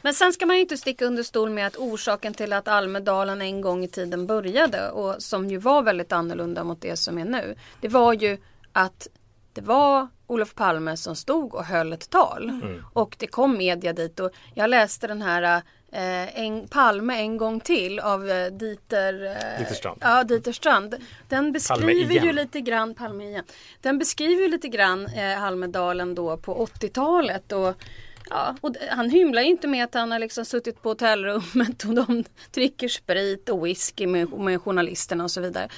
Men 0.02 0.14
sen 0.14 0.34
ska 0.34 0.46
man 0.46 0.56
ju 0.56 0.62
inte 0.62 0.78
sticka 0.78 1.06
under 1.06 1.24
stol 1.24 1.50
med 1.50 1.68
att 1.68 1.78
orsaken 1.78 2.34
till 2.34 2.54
att 2.54 2.68
Almedalen 2.68 3.42
en 3.42 3.62
gång 3.62 3.84
i 3.84 3.88
tiden 3.88 4.28
började 4.28 4.90
och 4.90 5.24
som 5.24 5.50
ju 5.50 5.58
var 5.58 5.82
väldigt 5.82 6.12
annorlunda 6.12 6.64
mot 6.64 6.82
det 6.82 6.96
som 6.96 7.18
är 7.18 7.26
nu. 7.26 7.56
Det 7.82 7.88
var 7.88 8.14
ju 8.14 8.38
att 8.72 9.08
det 9.54 9.62
var 9.62 10.08
Olof 10.28 10.56
Palme 10.56 10.98
som 10.98 11.16
stod 11.16 11.54
och 11.54 11.66
höll 11.66 11.94
ett 11.94 12.10
tal. 12.10 12.62
Och 12.94 13.16
det 13.20 13.28
kom 13.28 13.58
media 13.58 13.94
dit 13.94 14.20
och 14.20 14.32
jag 14.56 14.70
läste 14.70 15.08
den 15.08 15.22
här 15.22 15.62
eh, 15.92 16.40
en, 16.40 16.68
Palme 16.68 17.16
en 17.16 17.38
gång 17.38 17.60
till 17.60 18.00
av 18.00 18.30
eh, 18.30 18.52
Dieter, 18.52 19.26
eh, 19.26 19.58
Dieter 19.58 19.76
Strand. 19.76 19.98
Ja, 20.02 20.24
Dieter 20.24 20.52
Strand. 20.52 20.96
Den 21.30 21.52
beskriver 21.52 22.26
ju 22.26 22.34
lite 22.34 22.62
grann, 22.62 22.96
Palme 22.96 23.24
igen. 23.24 23.46
Den 23.82 23.98
beskriver 23.98 24.42
ju 24.42 24.48
lite 24.48 24.68
grann 24.68 25.06
eh, 25.06 25.44
Almedalen 25.44 26.16
då 26.16 26.38
på 26.38 26.66
80-talet 26.66 27.52
och 27.52 27.76
Ja, 28.30 28.56
och 28.62 28.76
han 28.90 29.10
hymlar 29.10 29.42
ju 29.42 29.48
inte 29.48 29.68
med 29.68 29.84
att 29.84 29.94
han 29.94 30.12
har 30.12 30.20
liksom 30.20 30.46
suttit 30.46 30.82
på 30.82 30.90
hotellrummet 30.90 31.84
och 31.84 31.94
de 31.94 32.24
dricker 32.52 32.88
sprit 32.88 33.50
och 33.50 33.66
whisky 33.66 34.08
med, 34.08 34.34
med 34.34 34.62
journalisterna 34.62 35.24
och 35.24 35.32
så 35.32 35.42
vidare. 35.42 35.70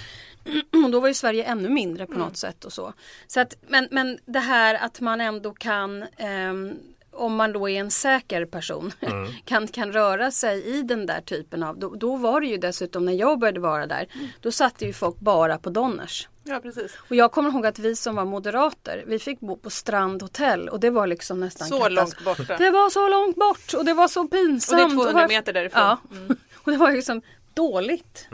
Och 0.86 0.92
då 0.92 1.00
var 1.00 1.08
ju 1.08 1.14
Sverige 1.14 1.44
ännu 1.44 1.70
mindre 1.70 2.06
på 2.06 2.14
något 2.14 2.38
sätt 2.38 2.66
och 2.66 2.74
så. 2.74 2.94
så 3.28 3.40
att, 3.40 3.56
men, 3.68 3.88
men 3.92 4.20
det 4.26 4.40
här 4.40 4.76
att 4.76 5.02
man 5.02 5.22
ändå 5.22 5.54
kan 5.54 6.06
ehm, 6.18 6.78
om 7.14 7.36
man 7.36 7.54
då 7.54 7.70
är 7.70 7.80
en 7.80 7.92
säker 7.92 8.46
person 8.46 8.92
kan, 9.46 9.68
kan 9.68 9.92
röra 9.94 10.32
sig 10.32 10.64
i 10.66 10.82
den 10.82 11.06
där 11.06 11.22
typen 11.22 11.64
av, 11.64 11.80
då, 11.80 11.96
då 11.96 12.16
var 12.16 12.42
det 12.42 12.48
ju 12.48 12.58
dessutom 12.58 13.06
när 13.06 13.14
jag 13.14 13.40
började 13.40 13.60
vara 13.60 13.88
där, 13.88 14.08
då 14.42 14.52
satte 14.52 14.86
ju 14.86 14.94
folk 14.94 15.20
bara 15.20 15.58
på 15.58 15.70
Donners. 15.70 16.28
Ja, 16.44 16.60
precis. 16.60 16.98
Och 17.10 17.16
jag 17.16 17.32
kommer 17.32 17.50
ihåg 17.50 17.66
att 17.66 17.80
vi 17.80 17.96
som 17.96 18.16
var 18.16 18.26
moderater, 18.26 19.04
vi 19.08 19.20
fick 19.20 19.40
bo 19.40 19.56
på 19.56 19.70
Strand 19.70 20.22
hotell 20.22 20.70
och 20.70 20.80
det 20.80 20.90
var 20.90 21.08
liksom 21.08 21.40
nästan 21.40 21.68
Så 21.68 21.80
katas- 21.80 21.90
långt 21.96 22.24
borta. 22.24 22.58
Det 22.58 22.70
var 22.72 22.90
så 22.90 23.10
långt 23.10 23.36
bort 23.36 23.74
och 23.78 23.86
det 23.86 23.94
var 23.94 24.08
så 24.08 24.28
pinsamt. 24.28 24.82
Och 24.82 24.90
det 24.90 24.94
är 24.94 24.96
200 25.04 25.22
var- 25.22 25.28
meter 25.28 25.54
därifrån. 25.54 25.82
Ja, 25.82 25.98
och 26.64 26.72
det 26.72 26.78
var 26.78 26.92
liksom 26.92 27.22
dåligt. 27.54 28.28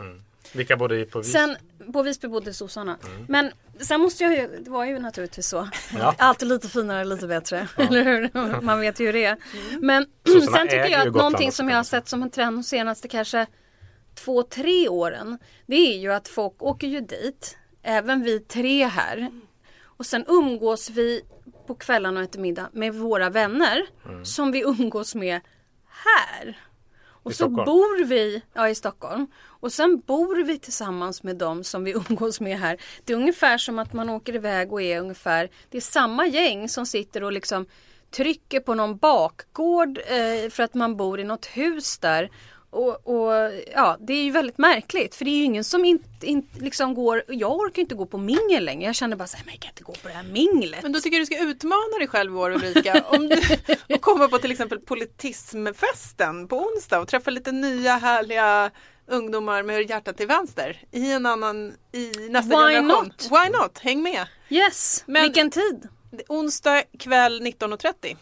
Vilka 0.52 0.76
bodde 0.76 1.04
på 1.04 1.18
Visby? 1.18 1.32
På 1.92 2.02
Visby 2.02 2.28
bodde 2.28 2.52
sossarna. 2.54 2.98
Men 3.28 3.50
sen 3.80 4.00
måste 4.00 4.24
jag 4.24 4.32
ju, 4.36 4.60
det 4.64 4.70
var 4.70 4.84
ju 4.84 4.98
naturligtvis 4.98 5.46
så. 5.48 5.68
Ja. 5.98 6.14
Alltid 6.18 6.48
lite 6.48 6.68
finare, 6.68 7.04
lite 7.04 7.26
bättre. 7.26 7.68
Eller 7.76 8.04
hur? 8.04 8.60
Man 8.60 8.80
vet 8.80 9.00
ju 9.00 9.06
hur 9.06 9.12
det 9.12 9.24
är. 9.24 9.36
Men 9.80 10.06
Sossarna 10.26 10.56
sen 10.56 10.68
tycker 10.68 10.88
jag 10.88 11.08
att 11.08 11.14
någonting 11.14 11.52
som 11.52 11.68
jag 11.68 11.76
har 11.76 11.84
sett 11.84 12.08
som 12.08 12.22
en 12.22 12.30
trend 12.30 12.56
de 12.56 12.62
senaste 12.62 13.08
kanske 13.08 13.46
två, 14.14 14.42
tre 14.42 14.88
åren. 14.88 15.38
Det 15.66 15.76
är 15.94 15.98
ju 15.98 16.12
att 16.12 16.28
folk 16.28 16.62
åker 16.62 16.86
ju 16.86 17.00
dit, 17.00 17.58
även 17.82 18.22
vi 18.22 18.40
tre 18.40 18.86
här. 18.86 19.30
Och 19.84 20.06
sen 20.06 20.24
umgås 20.28 20.90
vi 20.90 21.22
på 21.66 21.74
kvällarna 21.74 22.20
och 22.20 22.24
äter 22.24 22.40
middag 22.40 22.68
med 22.72 22.94
våra 22.94 23.30
vänner 23.30 23.86
Mm. 24.06 24.24
som 24.24 24.52
vi 24.52 24.60
umgås 24.62 25.14
med 25.14 25.40
här. 26.04 26.58
Och 27.22 27.30
I 27.30 27.34
så 27.34 27.44
Stockholm? 27.44 27.64
bor 27.64 28.04
vi, 28.04 28.42
ja 28.52 28.68
i 28.68 28.74
Stockholm. 28.74 29.26
Och 29.60 29.72
sen 29.72 30.00
bor 30.00 30.44
vi 30.44 30.58
tillsammans 30.58 31.22
med 31.22 31.36
dem 31.36 31.64
som 31.64 31.84
vi 31.84 31.90
umgås 32.08 32.40
med 32.40 32.58
här. 32.58 32.76
Det 33.04 33.12
är 33.12 33.16
ungefär 33.16 33.58
som 33.58 33.78
att 33.78 33.92
man 33.92 34.10
åker 34.10 34.34
iväg 34.34 34.72
och 34.72 34.82
är 34.82 35.00
ungefär, 35.00 35.50
det 35.70 35.76
är 35.76 35.82
samma 35.82 36.26
gäng 36.26 36.68
som 36.68 36.86
sitter 36.86 37.22
och 37.22 37.32
liksom 37.32 37.66
trycker 38.10 38.60
på 38.60 38.74
någon 38.74 38.96
bakgård 38.96 39.98
eh, 39.98 40.50
för 40.50 40.62
att 40.62 40.74
man 40.74 40.96
bor 40.96 41.20
i 41.20 41.24
något 41.24 41.46
hus 41.46 41.98
där. 41.98 42.30
Och, 42.70 43.06
och 43.08 43.32
ja, 43.74 43.96
det 44.00 44.12
är 44.12 44.24
ju 44.24 44.30
väldigt 44.30 44.58
märkligt 44.58 45.14
för 45.14 45.24
det 45.24 45.30
är 45.30 45.36
ju 45.36 45.44
ingen 45.44 45.64
som 45.64 45.84
inte 45.84 46.26
in, 46.26 46.48
liksom 46.58 46.94
går, 46.94 47.22
jag 47.28 47.52
orkar 47.56 47.82
inte 47.82 47.94
gå 47.94 48.06
på 48.06 48.18
mingel 48.18 48.64
längre. 48.64 48.84
Jag 48.84 48.94
känner 48.94 49.16
bara 49.16 49.26
så 49.26 49.36
här, 49.36 49.44
men 49.44 49.54
jag 49.54 49.60
kan 49.60 49.70
inte 49.70 49.82
gå 49.82 49.92
på 49.92 50.08
det 50.08 50.14
här 50.14 50.22
minglet. 50.22 50.82
Men 50.82 50.92
då 50.92 51.00
tycker 51.00 51.16
jag 51.16 51.22
du 51.22 51.26
ska 51.26 51.38
utmana 51.44 51.98
dig 51.98 52.08
själv 52.08 52.32
i 52.32 52.36
år 52.36 52.50
Ulrika. 52.50 53.04
Om 53.08 53.28
du 53.28 53.40
och 53.94 54.00
komma 54.00 54.28
på 54.28 54.38
till 54.38 54.50
exempel 54.50 54.78
politismfesten 54.78 56.48
på 56.48 56.56
onsdag 56.58 56.98
och 57.00 57.08
träffa 57.08 57.30
lite 57.30 57.52
nya 57.52 57.96
härliga 57.96 58.70
ungdomar 59.06 59.62
med 59.62 59.90
hjärtat 59.90 60.16
till 60.16 60.26
vänster 60.26 60.82
i 60.92 61.12
en 61.12 61.26
annan, 61.26 61.72
i 61.92 62.12
nästa 62.30 62.66
Why 62.66 62.74
generation. 62.74 63.04
not? 63.06 63.28
Why 63.30 63.50
not? 63.50 63.78
Häng 63.78 64.02
med! 64.02 64.26
Yes, 64.48 65.04
Men- 65.06 65.22
vilken 65.22 65.50
tid? 65.50 65.88
Onsdag 66.28 66.82
kväll 66.98 67.42
19.30. 67.42 68.16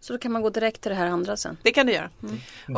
Så 0.00 0.12
då 0.12 0.18
kan 0.18 0.32
man 0.32 0.42
gå 0.42 0.50
direkt 0.50 0.80
till 0.80 0.90
det 0.90 0.96
här 0.96 1.06
andra 1.06 1.36
sen. 1.36 1.56
Det 1.62 1.70
kan 1.70 1.86
du 1.86 1.92
göra. 1.92 2.10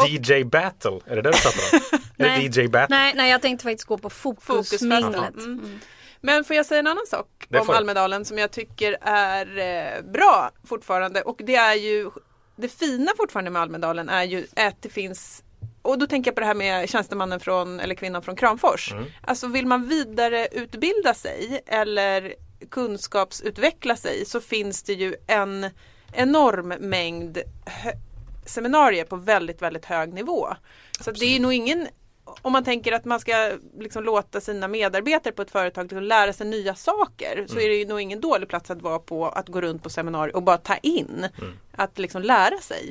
DJ 0.08 0.44
Battle, 0.44 1.00
är 1.06 1.16
det 1.16 1.22
det 1.22 1.30
du 1.30 1.38
pratar 1.38 1.92
om? 1.92 2.00
Nej. 2.16 2.46
DJ 2.46 2.68
Battle? 2.68 2.96
Nej, 2.96 3.12
nej, 3.16 3.30
jag 3.30 3.42
tänkte 3.42 3.62
faktiskt 3.62 3.84
gå 3.84 3.98
på 3.98 4.10
fokusminglet. 4.10 5.36
Mm. 5.36 5.80
Men 6.20 6.44
får 6.44 6.56
jag 6.56 6.66
säga 6.66 6.78
en 6.78 6.86
annan 6.86 7.06
sak 7.06 7.26
Det 7.48 7.58
om. 7.58 7.70
Almedalen 7.70 8.24
som 8.24 8.38
jag 8.38 8.50
tycker 8.50 8.96
är 9.00 9.58
eh, 9.58 10.02
bra 10.02 10.50
fortfarande 10.64 11.22
och 11.22 11.40
det 11.44 11.56
är 11.56 11.74
ju 11.74 12.10
det 12.56 12.68
fina 12.68 13.12
fortfarande 13.16 13.50
med 13.50 13.62
Almedalen 13.62 14.08
är 14.08 14.24
ju 14.24 14.46
att 14.56 14.82
det 14.82 14.88
finns 14.88 15.42
och 15.82 15.98
då 15.98 16.06
tänker 16.06 16.28
jag 16.28 16.34
på 16.34 16.40
det 16.40 16.46
här 16.46 16.54
med 16.54 16.88
tjänstemannen 16.88 17.40
från, 17.40 17.80
eller 17.80 17.94
kvinnan 17.94 18.22
från 18.22 18.36
Kramfors. 18.36 18.92
Mm. 18.92 19.04
Alltså 19.20 19.46
vill 19.46 19.66
man 19.66 19.88
vidareutbilda 19.88 21.14
sig 21.14 21.60
eller 21.66 22.34
kunskapsutveckla 22.70 23.96
sig 23.96 24.24
så 24.24 24.40
finns 24.40 24.82
det 24.82 24.92
ju 24.92 25.14
en 25.26 25.66
enorm 26.12 26.68
mängd 26.68 27.38
seminarier 28.46 29.04
på 29.04 29.16
väldigt, 29.16 29.62
väldigt 29.62 29.84
hög 29.84 30.12
nivå. 30.12 30.48
Så 31.00 31.10
att 31.10 31.16
det 31.18 31.36
är 31.36 31.40
nog 31.40 31.52
ingen 31.52 31.88
om 32.42 32.52
man 32.52 32.64
tänker 32.64 32.92
att 32.92 33.04
man 33.04 33.20
ska 33.20 33.52
liksom 33.78 34.04
låta 34.04 34.40
sina 34.40 34.68
medarbetare 34.68 35.32
på 35.32 35.42
ett 35.42 35.50
företag 35.50 35.82
liksom 35.84 36.02
lära 36.02 36.32
sig 36.32 36.46
nya 36.46 36.74
saker 36.74 37.44
så 37.48 37.60
är 37.60 37.68
det 37.68 37.74
ju 37.74 37.86
nog 37.86 38.00
ingen 38.00 38.20
dålig 38.20 38.48
plats 38.48 38.70
att 38.70 38.82
vara 38.82 38.98
på 38.98 39.28
att 39.28 39.48
gå 39.48 39.60
runt 39.60 39.82
på 39.82 39.90
seminarier 39.90 40.36
och 40.36 40.42
bara 40.42 40.56
ta 40.56 40.76
in. 40.76 41.26
Att 41.72 41.98
liksom 41.98 42.22
lära 42.22 42.58
sig. 42.58 42.90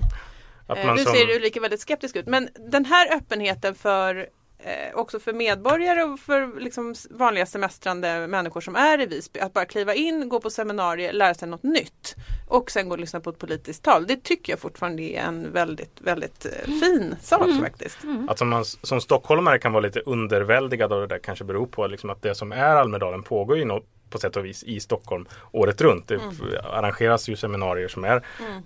Att 0.67 0.77
Eh, 0.77 0.95
nu 0.95 1.03
som- 1.03 1.13
ser 1.13 1.35
Ulrika 1.35 1.59
väldigt 1.59 1.81
skeptisk 1.81 2.15
ut 2.15 2.25
men 2.27 2.49
den 2.71 2.85
här 2.85 3.15
öppenheten 3.15 3.75
för 3.75 4.29
eh, 4.59 4.95
också 4.95 5.19
för 5.19 5.33
medborgare 5.33 6.03
och 6.03 6.19
för 6.19 6.59
liksom 6.59 6.95
vanliga 7.09 7.45
semestrande 7.45 8.27
människor 8.27 8.61
som 8.61 8.75
är 8.75 9.01
i 9.01 9.05
Visby. 9.05 9.39
Att 9.39 9.53
bara 9.53 9.65
kliva 9.65 9.93
in, 9.93 10.29
gå 10.29 10.39
på 10.39 10.49
seminarier, 10.49 11.13
lära 11.13 11.33
sig 11.33 11.47
något 11.47 11.63
nytt 11.63 12.15
och 12.47 12.71
sen 12.71 12.89
gå 12.89 12.95
och 12.95 12.99
lyssna 12.99 13.19
på 13.19 13.29
ett 13.29 13.37
politiskt 13.37 13.83
tal. 13.83 14.07
Det 14.07 14.23
tycker 14.23 14.53
jag 14.53 14.59
fortfarande 14.59 15.03
är 15.03 15.21
en 15.21 15.51
väldigt, 15.51 16.01
väldigt 16.01 16.45
eh, 16.45 16.71
fin 16.79 17.15
sak 17.21 17.47
faktiskt. 17.61 17.97
Att 18.27 18.37
som, 18.37 18.49
man, 18.49 18.65
som 18.65 19.01
stockholmare 19.01 19.59
kan 19.59 19.73
vara 19.73 19.83
lite 19.83 19.99
underväldigad 19.99 20.93
av 20.93 21.01
det 21.01 21.07
där 21.07 21.19
kanske 21.19 21.45
beror 21.45 21.65
på 21.65 21.87
liksom 21.87 22.09
att 22.09 22.21
det 22.21 22.35
som 22.35 22.51
är 22.51 22.75
Almedalen 22.75 23.23
pågår 23.23 23.57
ju 23.57 23.65
något 23.65 23.85
på 24.09 24.17
sätt 24.19 24.35
och 24.35 24.45
vis 24.45 24.63
i 24.63 24.79
Stockholm 24.79 25.25
året 25.51 25.81
runt. 25.81 26.07
Det 26.07 26.15
Mm. 26.15 26.35
arrangeras 26.63 27.29
ju 27.29 27.35
seminarier 27.35 27.87
som 27.87 28.03
är 28.03 28.23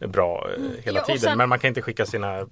bra 0.07 0.49
eh, 0.57 0.63
hela 0.83 0.99
Ja, 0.99 1.05
tiden. 1.05 1.21
sen- 1.21 1.37
Men 1.37 1.49
man 1.49 1.59
kan 1.59 1.67
inte 1.67 1.81
skicka 1.81 2.05
sina 2.05 2.47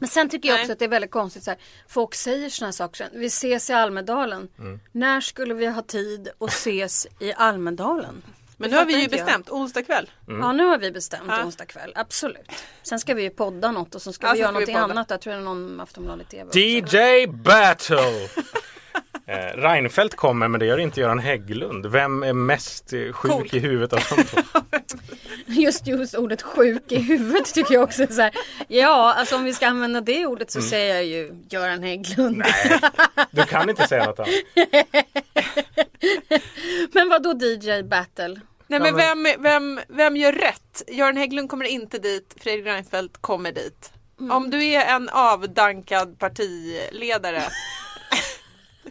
Men 0.00 0.08
sen 0.08 0.28
tycker 0.28 0.48
jag 0.48 0.54
Nej. 0.56 0.62
också 0.62 0.72
att 0.72 0.78
det 0.78 0.84
är 0.84 0.88
väldigt 0.88 1.10
konstigt 1.10 1.42
så 1.42 1.50
här, 1.50 1.60
Folk 1.88 2.14
säger 2.14 2.50
såna 2.50 2.66
här 2.66 2.72
saker. 2.72 2.96
sen, 2.96 3.08
Vi 3.20 3.26
ses 3.26 3.70
i 3.70 3.72
Almedalen. 3.72 4.48
Mm. 4.58 4.80
När 4.92 5.20
skulle 5.20 5.54
vi 5.54 5.66
ha 5.66 5.82
tid 5.82 6.28
att 6.40 6.48
ses 6.50 7.06
i 7.20 7.32
Almedalen? 7.36 8.22
Men 8.56 8.70
Det 8.70 8.76
nu 8.76 8.78
har 8.80 8.86
vi 8.86 8.96
ju 8.96 9.02
inte 9.02 9.16
jag. 9.16 9.26
bestämt, 9.26 9.50
onsdag 9.50 9.82
kväll. 9.82 10.10
Mm. 10.28 10.40
Ja 10.40 10.52
nu 10.52 10.64
har 10.64 10.78
vi 10.78 10.90
bestämt 10.92 11.22
Ja. 11.28 11.44
onsdag 11.44 11.64
kväll. 11.64 11.92
Absolut. 11.94 12.50
Sen 12.82 13.00
ska 13.00 13.14
vi 13.14 13.22
ju 13.22 13.30
podda 13.30 13.72
något 13.72 13.94
och 13.94 14.02
så 14.02 14.12
ska 14.12 14.26
Ja, 14.26 14.32
vi 14.32 14.38
sen 14.38 14.54
göra 14.54 14.66
podda. 14.66 14.78
annat. 14.78 15.10
Jag 15.10 15.20
tror 15.20 15.32
det 15.32 15.38
är 15.38 15.42
någon 15.42 15.80
Aftonbladet 15.80 16.28
TV. 16.28 16.44
också. 16.46 16.58
DJ 16.58 17.26
Battle! 17.26 18.28
eh, 19.30 19.56
Reinfeldt 19.60 20.16
kommer 20.16 20.48
men 20.48 20.60
det 20.60 20.66
gör 20.66 20.78
inte 20.78 21.00
Göran 21.00 21.18
Hägglund. 21.18 21.86
Vem 21.86 22.22
är 22.22 22.32
mest 22.32 22.92
eh, 22.92 23.12
sjuk 23.12 23.32
Cool. 23.32 23.48
i 23.52 23.58
huvudet 23.58 23.92
av 23.92 24.00
de 24.16 24.24
två? 24.24 24.40
Just, 25.46 25.86
just 25.86 26.14
ordet 26.14 26.42
sjuk 26.42 26.92
i 26.92 26.98
huvudet 27.00 27.54
tycker 27.54 27.74
jag 27.74 27.82
också 27.82 28.06
så 28.10 28.20
här. 28.22 28.32
Ja, 28.68 29.14
alltså 29.14 29.36
om 29.36 29.44
vi 29.44 29.52
ska 29.52 29.66
använda 29.66 30.00
det 30.00 30.26
ordet 30.26 30.50
så 30.50 30.58
Mm. 30.58 30.70
säger 30.70 30.94
jag 30.94 31.04
ju 31.04 31.32
Göran 31.50 31.82
Hägglund. 31.82 32.42
Du 33.30 33.42
kan 33.44 33.70
inte 33.70 33.88
säga 33.88 34.04
något 34.06 34.18
annat. 34.18 34.30
Men 36.92 37.08
vad 37.08 37.22
då 37.22 37.32
DJ 37.32 37.82
Battle? 37.82 38.40
Nej 38.66 38.80
men 38.80 38.96
vem, 38.96 39.26
vem, 39.38 39.80
vem 39.88 40.16
gör 40.16 40.32
rätt? 40.32 40.82
Göran 40.88 41.16
Hägglund 41.16 41.50
kommer 41.50 41.64
inte 41.64 41.98
dit, 41.98 42.36
Fredrik 42.40 42.66
Reinfeldt 42.66 43.16
kommer 43.20 43.52
dit. 43.52 43.92
Om 44.30 44.50
du 44.50 44.64
är 44.64 44.86
en 44.94 45.08
avdankad 45.08 46.18
partiledare, 46.18 47.42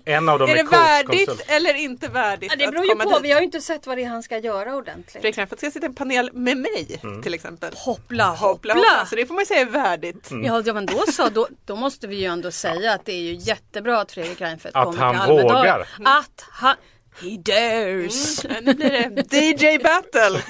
En 0.05 0.29
av 0.29 0.39
dem 0.39 0.49
är 0.49 0.53
är, 0.53 0.57
det 0.57 0.69
värdigt 0.69 1.07
coachkonsult. 1.27 1.49
eller 1.49 1.73
inte 1.73 2.07
värdigt 2.07 2.51
Ja, 2.51 2.55
det 2.57 2.65
att 2.65 2.71
beror 2.71 2.85
ju 2.85 2.91
komma 2.91 3.03
på. 3.03 3.09
dit? 3.09 3.19
Vi 3.25 3.31
har 3.31 3.39
ju 3.39 3.45
inte 3.45 3.61
sett 3.61 3.87
vad 3.87 3.97
det 3.97 4.03
är 4.03 4.07
han 4.09 4.23
ska 4.23 4.37
göra 4.37 4.75
ordentligt. 4.75 5.11
Fredrik 5.11 5.37
Reinfeldt 5.37 5.61
ska 5.61 5.71
sitta 5.71 5.85
i 5.85 5.89
en 5.89 5.95
panel 5.95 6.29
med 6.33 6.57
mig 6.57 6.99
Mm. 7.03 7.21
till 7.23 7.33
exempel. 7.33 7.73
Hoppla 7.75 8.25
Hoppla, 8.25 8.73
hoppla. 8.73 9.05
Så 9.05 9.15
det 9.15 9.25
får 9.25 9.33
man 9.33 9.41
ju 9.41 9.45
säga 9.45 9.61
är 9.61 9.65
värdigt. 9.65 10.29
Ja, 10.31 10.61
ja 10.65 10.73
men 10.73 10.85
då 10.85 11.03
så, 11.11 11.29
då, 11.29 11.47
då 11.65 11.75
måste 11.75 12.07
vi 12.07 12.15
ju 12.15 12.25
ändå 12.25 12.51
säga 12.51 12.93
att 12.93 13.05
det 13.05 13.11
är 13.13 13.21
ju 13.21 13.33
jättebra 13.33 14.01
att 14.01 14.11
Fredrik 14.11 14.41
Reinfeldt 14.41 14.75
Att 14.77 14.85
kommer 14.85 14.97
han 14.99 15.13
till 15.13 15.21
Almedalen. 15.21 15.55
vågar. 15.57 15.87
Att 16.05 16.45
han... 16.51 16.75
He 17.21 17.29
dares! 17.37 18.43
Men 18.43 18.63
Nu 18.63 18.73
blir 18.73 19.23
det 19.29 19.37
DJ 19.73 19.77
battle. 19.77 20.41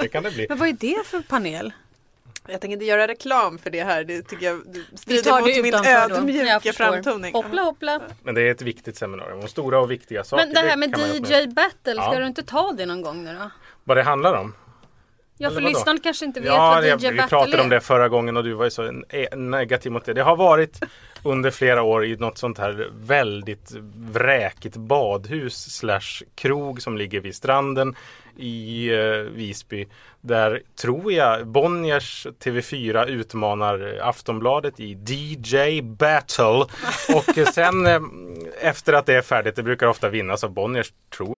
Det 0.00 0.08
kan 0.08 0.22
det 0.22 0.30
bli. 0.30 0.46
Men 0.48 0.58
vad 0.58 0.68
är 0.68 0.72
det 0.72 1.02
för 1.06 1.20
panel? 1.20 1.72
Jag 2.50 2.60
tänker 2.60 2.72
inte 2.72 2.84
göra 2.84 3.08
reklam 3.08 3.58
för 3.58 3.70
det 3.70 3.84
här. 3.84 4.04
Det 4.04 4.22
tycker 4.22 4.46
jag 4.46 4.60
det 4.66 4.80
Vi 4.90 4.96
strider 4.98 5.40
mot 5.40 5.44
det 5.54 5.62
min 5.62 5.72
då. 5.72 5.78
Jag 5.84 6.10
ödmjuka 6.12 6.72
framtoning. 6.72 7.32
Hoppla 7.34 7.62
hoppla. 7.62 8.00
Men 8.22 8.34
det 8.34 8.42
är 8.42 8.50
ett 8.50 8.62
viktigt 8.62 8.96
seminarium. 8.96 9.38
Och 9.40 9.50
stora 9.50 9.80
och 9.80 9.90
viktiga 9.90 10.24
saker. 10.24 10.46
Men 10.46 10.54
det 10.54 10.60
här 10.60 10.76
med 10.76 10.88
ju 10.98 11.16
DJ 11.16 11.46
Battle, 11.46 11.94
ska 12.02 12.14
Ja. 12.14 12.18
du 12.20 12.26
inte 12.26 12.42
ta 12.42 12.72
det 12.72 12.86
någon 12.86 13.02
gång 13.02 13.24
nu 13.24 13.34
då? 13.34 13.50
Vad 13.84 13.96
det 13.96 14.02
handlar 14.02 14.34
om? 14.34 14.54
Ja, 15.40 15.48
för 15.48 15.54
vadå? 15.54 15.68
lyssnarna 15.68 15.98
kanske 16.02 16.24
inte 16.24 16.40
vet 16.40 16.48
Ja, 16.48 16.70
vad 16.74 16.82
det, 16.82 16.88
DJ 16.88 17.10
vi 17.10 17.16
Battle 17.16 17.28
pratade 17.28 17.56
är. 17.56 17.60
om 17.62 17.68
det 17.68 17.80
förra 17.80 18.08
gången 18.08 18.36
och 18.36 18.44
du 18.44 18.52
var 18.52 18.64
ju 18.64 18.70
så 18.70 18.82
ne- 18.82 19.36
negativ 19.36 19.92
mot 19.92 20.04
det. 20.04 20.12
Det 20.12 20.22
har 20.22 20.36
varit 20.36 20.80
under 21.22 21.50
flera 21.50 21.82
år 21.82 22.04
i 22.04 22.16
något 22.16 22.38
sånt 22.38 22.58
här 22.58 22.88
väldigt 22.92 23.70
vräkigt 24.12 24.76
badhus 24.76 25.76
slash 25.76 26.24
krog 26.34 26.82
som 26.82 26.98
ligger 26.98 27.20
vid 27.20 27.34
stranden 27.34 27.94
i 28.38 28.88
eh, 28.94 29.32
Visby. 29.32 29.86
Där 30.20 30.62
tror 30.80 31.12
jag 31.12 31.46
Bonniers 31.46 32.26
TV4 32.44 33.06
utmanar 33.06 33.98
Aftonbladet 34.02 34.80
i 34.80 34.94
DJ 34.94 35.82
Battle. 35.82 36.64
Och 37.14 37.38
eh, 37.38 37.46
sen 37.46 37.86
eh, 37.86 38.00
efter 38.60 38.92
att 38.92 39.06
det 39.06 39.14
är 39.14 39.22
färdigt, 39.22 39.56
det 39.56 39.62
brukar 39.62 39.86
ofta 39.86 40.08
vinnas 40.08 40.44
av 40.44 40.50
Bonniers 40.50 40.92
tror 41.16 41.34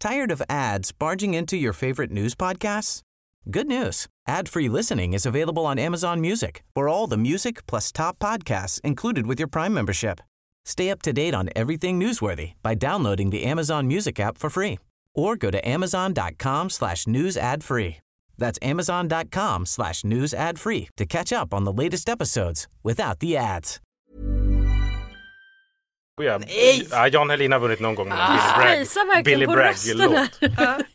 Tired 0.00 0.32
of 0.32 0.40
ads 0.48 0.98
barging 0.98 1.34
into 1.34 1.56
your 1.56 1.74
favorite 1.74 2.10
news 2.10 2.34
podcasts? 2.34 3.02
Good 3.44 3.66
news. 3.66 4.06
Ad-free 4.26 4.68
listening 4.68 5.12
is 5.12 5.26
available 5.26 5.66
on 5.66 5.78
Amazon 5.78 6.20
Music 6.20 6.62
for 6.74 6.88
all 6.88 7.06
the 7.06 7.18
music 7.18 7.66
plus 7.66 7.92
top 7.92 8.18
podcasts 8.18 8.80
included 8.82 9.26
with 9.26 9.38
your 9.38 9.48
Prime 9.48 9.74
membership. 9.74 10.20
Stay 10.64 10.90
up 10.90 11.02
to 11.02 11.12
date 11.12 11.34
on 11.34 11.48
everything 11.56 11.98
newsworthy 12.00 12.52
by 12.62 12.74
downloading 12.74 13.30
the 13.30 13.44
Amazon 13.44 13.86
Music 13.86 14.20
app 14.20 14.38
for 14.38 14.50
free 14.50 14.78
or 15.14 15.36
go 15.36 15.50
to 15.50 15.68
amazon.com 15.68 16.70
slash 16.70 17.06
news 17.06 17.36
ad 17.36 17.64
free. 17.64 17.96
That's 18.38 18.58
amazon.com 18.62 19.66
slash 19.66 20.04
news 20.04 20.34
ad 20.34 20.58
free 20.58 20.88
to 20.96 21.06
catch 21.06 21.32
up 21.32 21.52
on 21.54 21.64
the 21.64 21.72
latest 21.72 22.08
episodes 22.08 22.66
without 22.84 23.20
the 23.20 23.36
ads. 23.36 23.80
Ja, 26.22 26.40
ja, 26.90 27.08
Jan 27.08 27.30
Helin 27.30 27.52
har 27.52 27.58
vunnit 27.58 27.80
någon 27.80 27.94
gång 27.94 28.08
med 28.08 28.18
Ah, 28.20 29.22
Billy 29.24 29.46
Bragg, 29.46 29.56
Bragg-låt. 29.96 30.42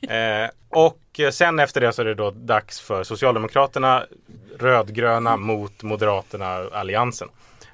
eh, 0.10 0.50
och 0.70 1.20
sen 1.34 1.60
efter 1.60 1.82
det 1.82 1.94
så 1.94 2.02
är 2.02 2.06
det 2.06 2.16
då 2.16 2.32
dags 2.32 2.80
för 2.80 3.04
Socialdemokraterna 3.04 4.06
rödgröna 4.60 5.38
mot 5.38 5.84
Moderaterna 5.84 6.70
alliansen. 6.72 7.28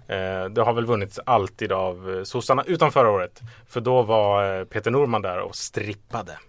Eh, 0.07 0.45
det 0.45 0.61
har 0.61 0.73
väl 0.73 0.85
vunnits 0.85 1.19
alltid 1.25 1.71
av 1.71 2.15
eh, 2.17 2.23
sossarna 2.23 2.63
utom 2.67 2.91
förra 2.91 3.09
året. 3.09 3.39
För 3.69 3.81
då 3.81 4.01
var 4.03 4.59
eh, 4.59 4.65
Peter 4.65 4.91
Norman 4.91 5.21
där 5.21 5.39
och 5.39 5.55
strippade. 5.55 6.39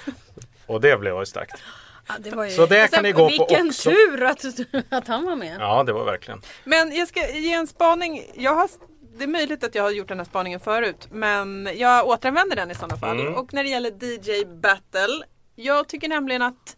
och 0.66 0.80
det 0.80 1.00
blev 1.00 1.18
ju 1.18 1.26
starkt. 1.26 1.62
Ja, 2.08 2.14
det 2.18 2.30
var 2.30 2.44
ju... 2.44 2.50
Så 2.50 2.66
det 2.66 2.92
kan 2.92 3.02
ni 3.02 3.12
gå 3.12 3.18
på 3.18 3.28
Vilken 3.28 3.68
också. 3.68 3.90
tur 3.90 4.22
att, 4.22 4.44
att 4.90 5.08
han 5.08 5.24
var 5.24 5.36
med. 5.36 5.56
Ja, 5.60 5.82
det 5.82 5.92
var 5.92 6.04
verkligen. 6.04 6.42
Men 6.64 6.96
jag 6.96 7.08
ska 7.08 7.28
ge 7.30 7.52
en 7.52 7.66
spaning. 7.66 8.22
Jag 8.34 8.54
har, 8.54 8.68
det 9.18 9.24
är 9.24 9.28
möjligt 9.28 9.64
att 9.64 9.74
jag 9.74 9.82
har 9.82 9.90
gjort 9.90 10.08
den 10.08 10.18
här 10.18 10.24
spaningen 10.24 10.60
förut. 10.60 11.08
Men 11.10 11.68
jag 11.74 12.06
återanvänder 12.06 12.56
den 12.56 12.70
i 12.70 12.74
sådana 12.74 12.96
fall. 12.96 13.20
Mm. 13.20 13.34
Och 13.34 13.54
när 13.54 13.64
det 13.64 13.70
gäller 13.70 13.90
DJ 13.90 14.44
Battle. 14.44 15.24
Jag 15.54 15.88
tycker 15.88 16.08
nämligen 16.08 16.42
att 16.42 16.76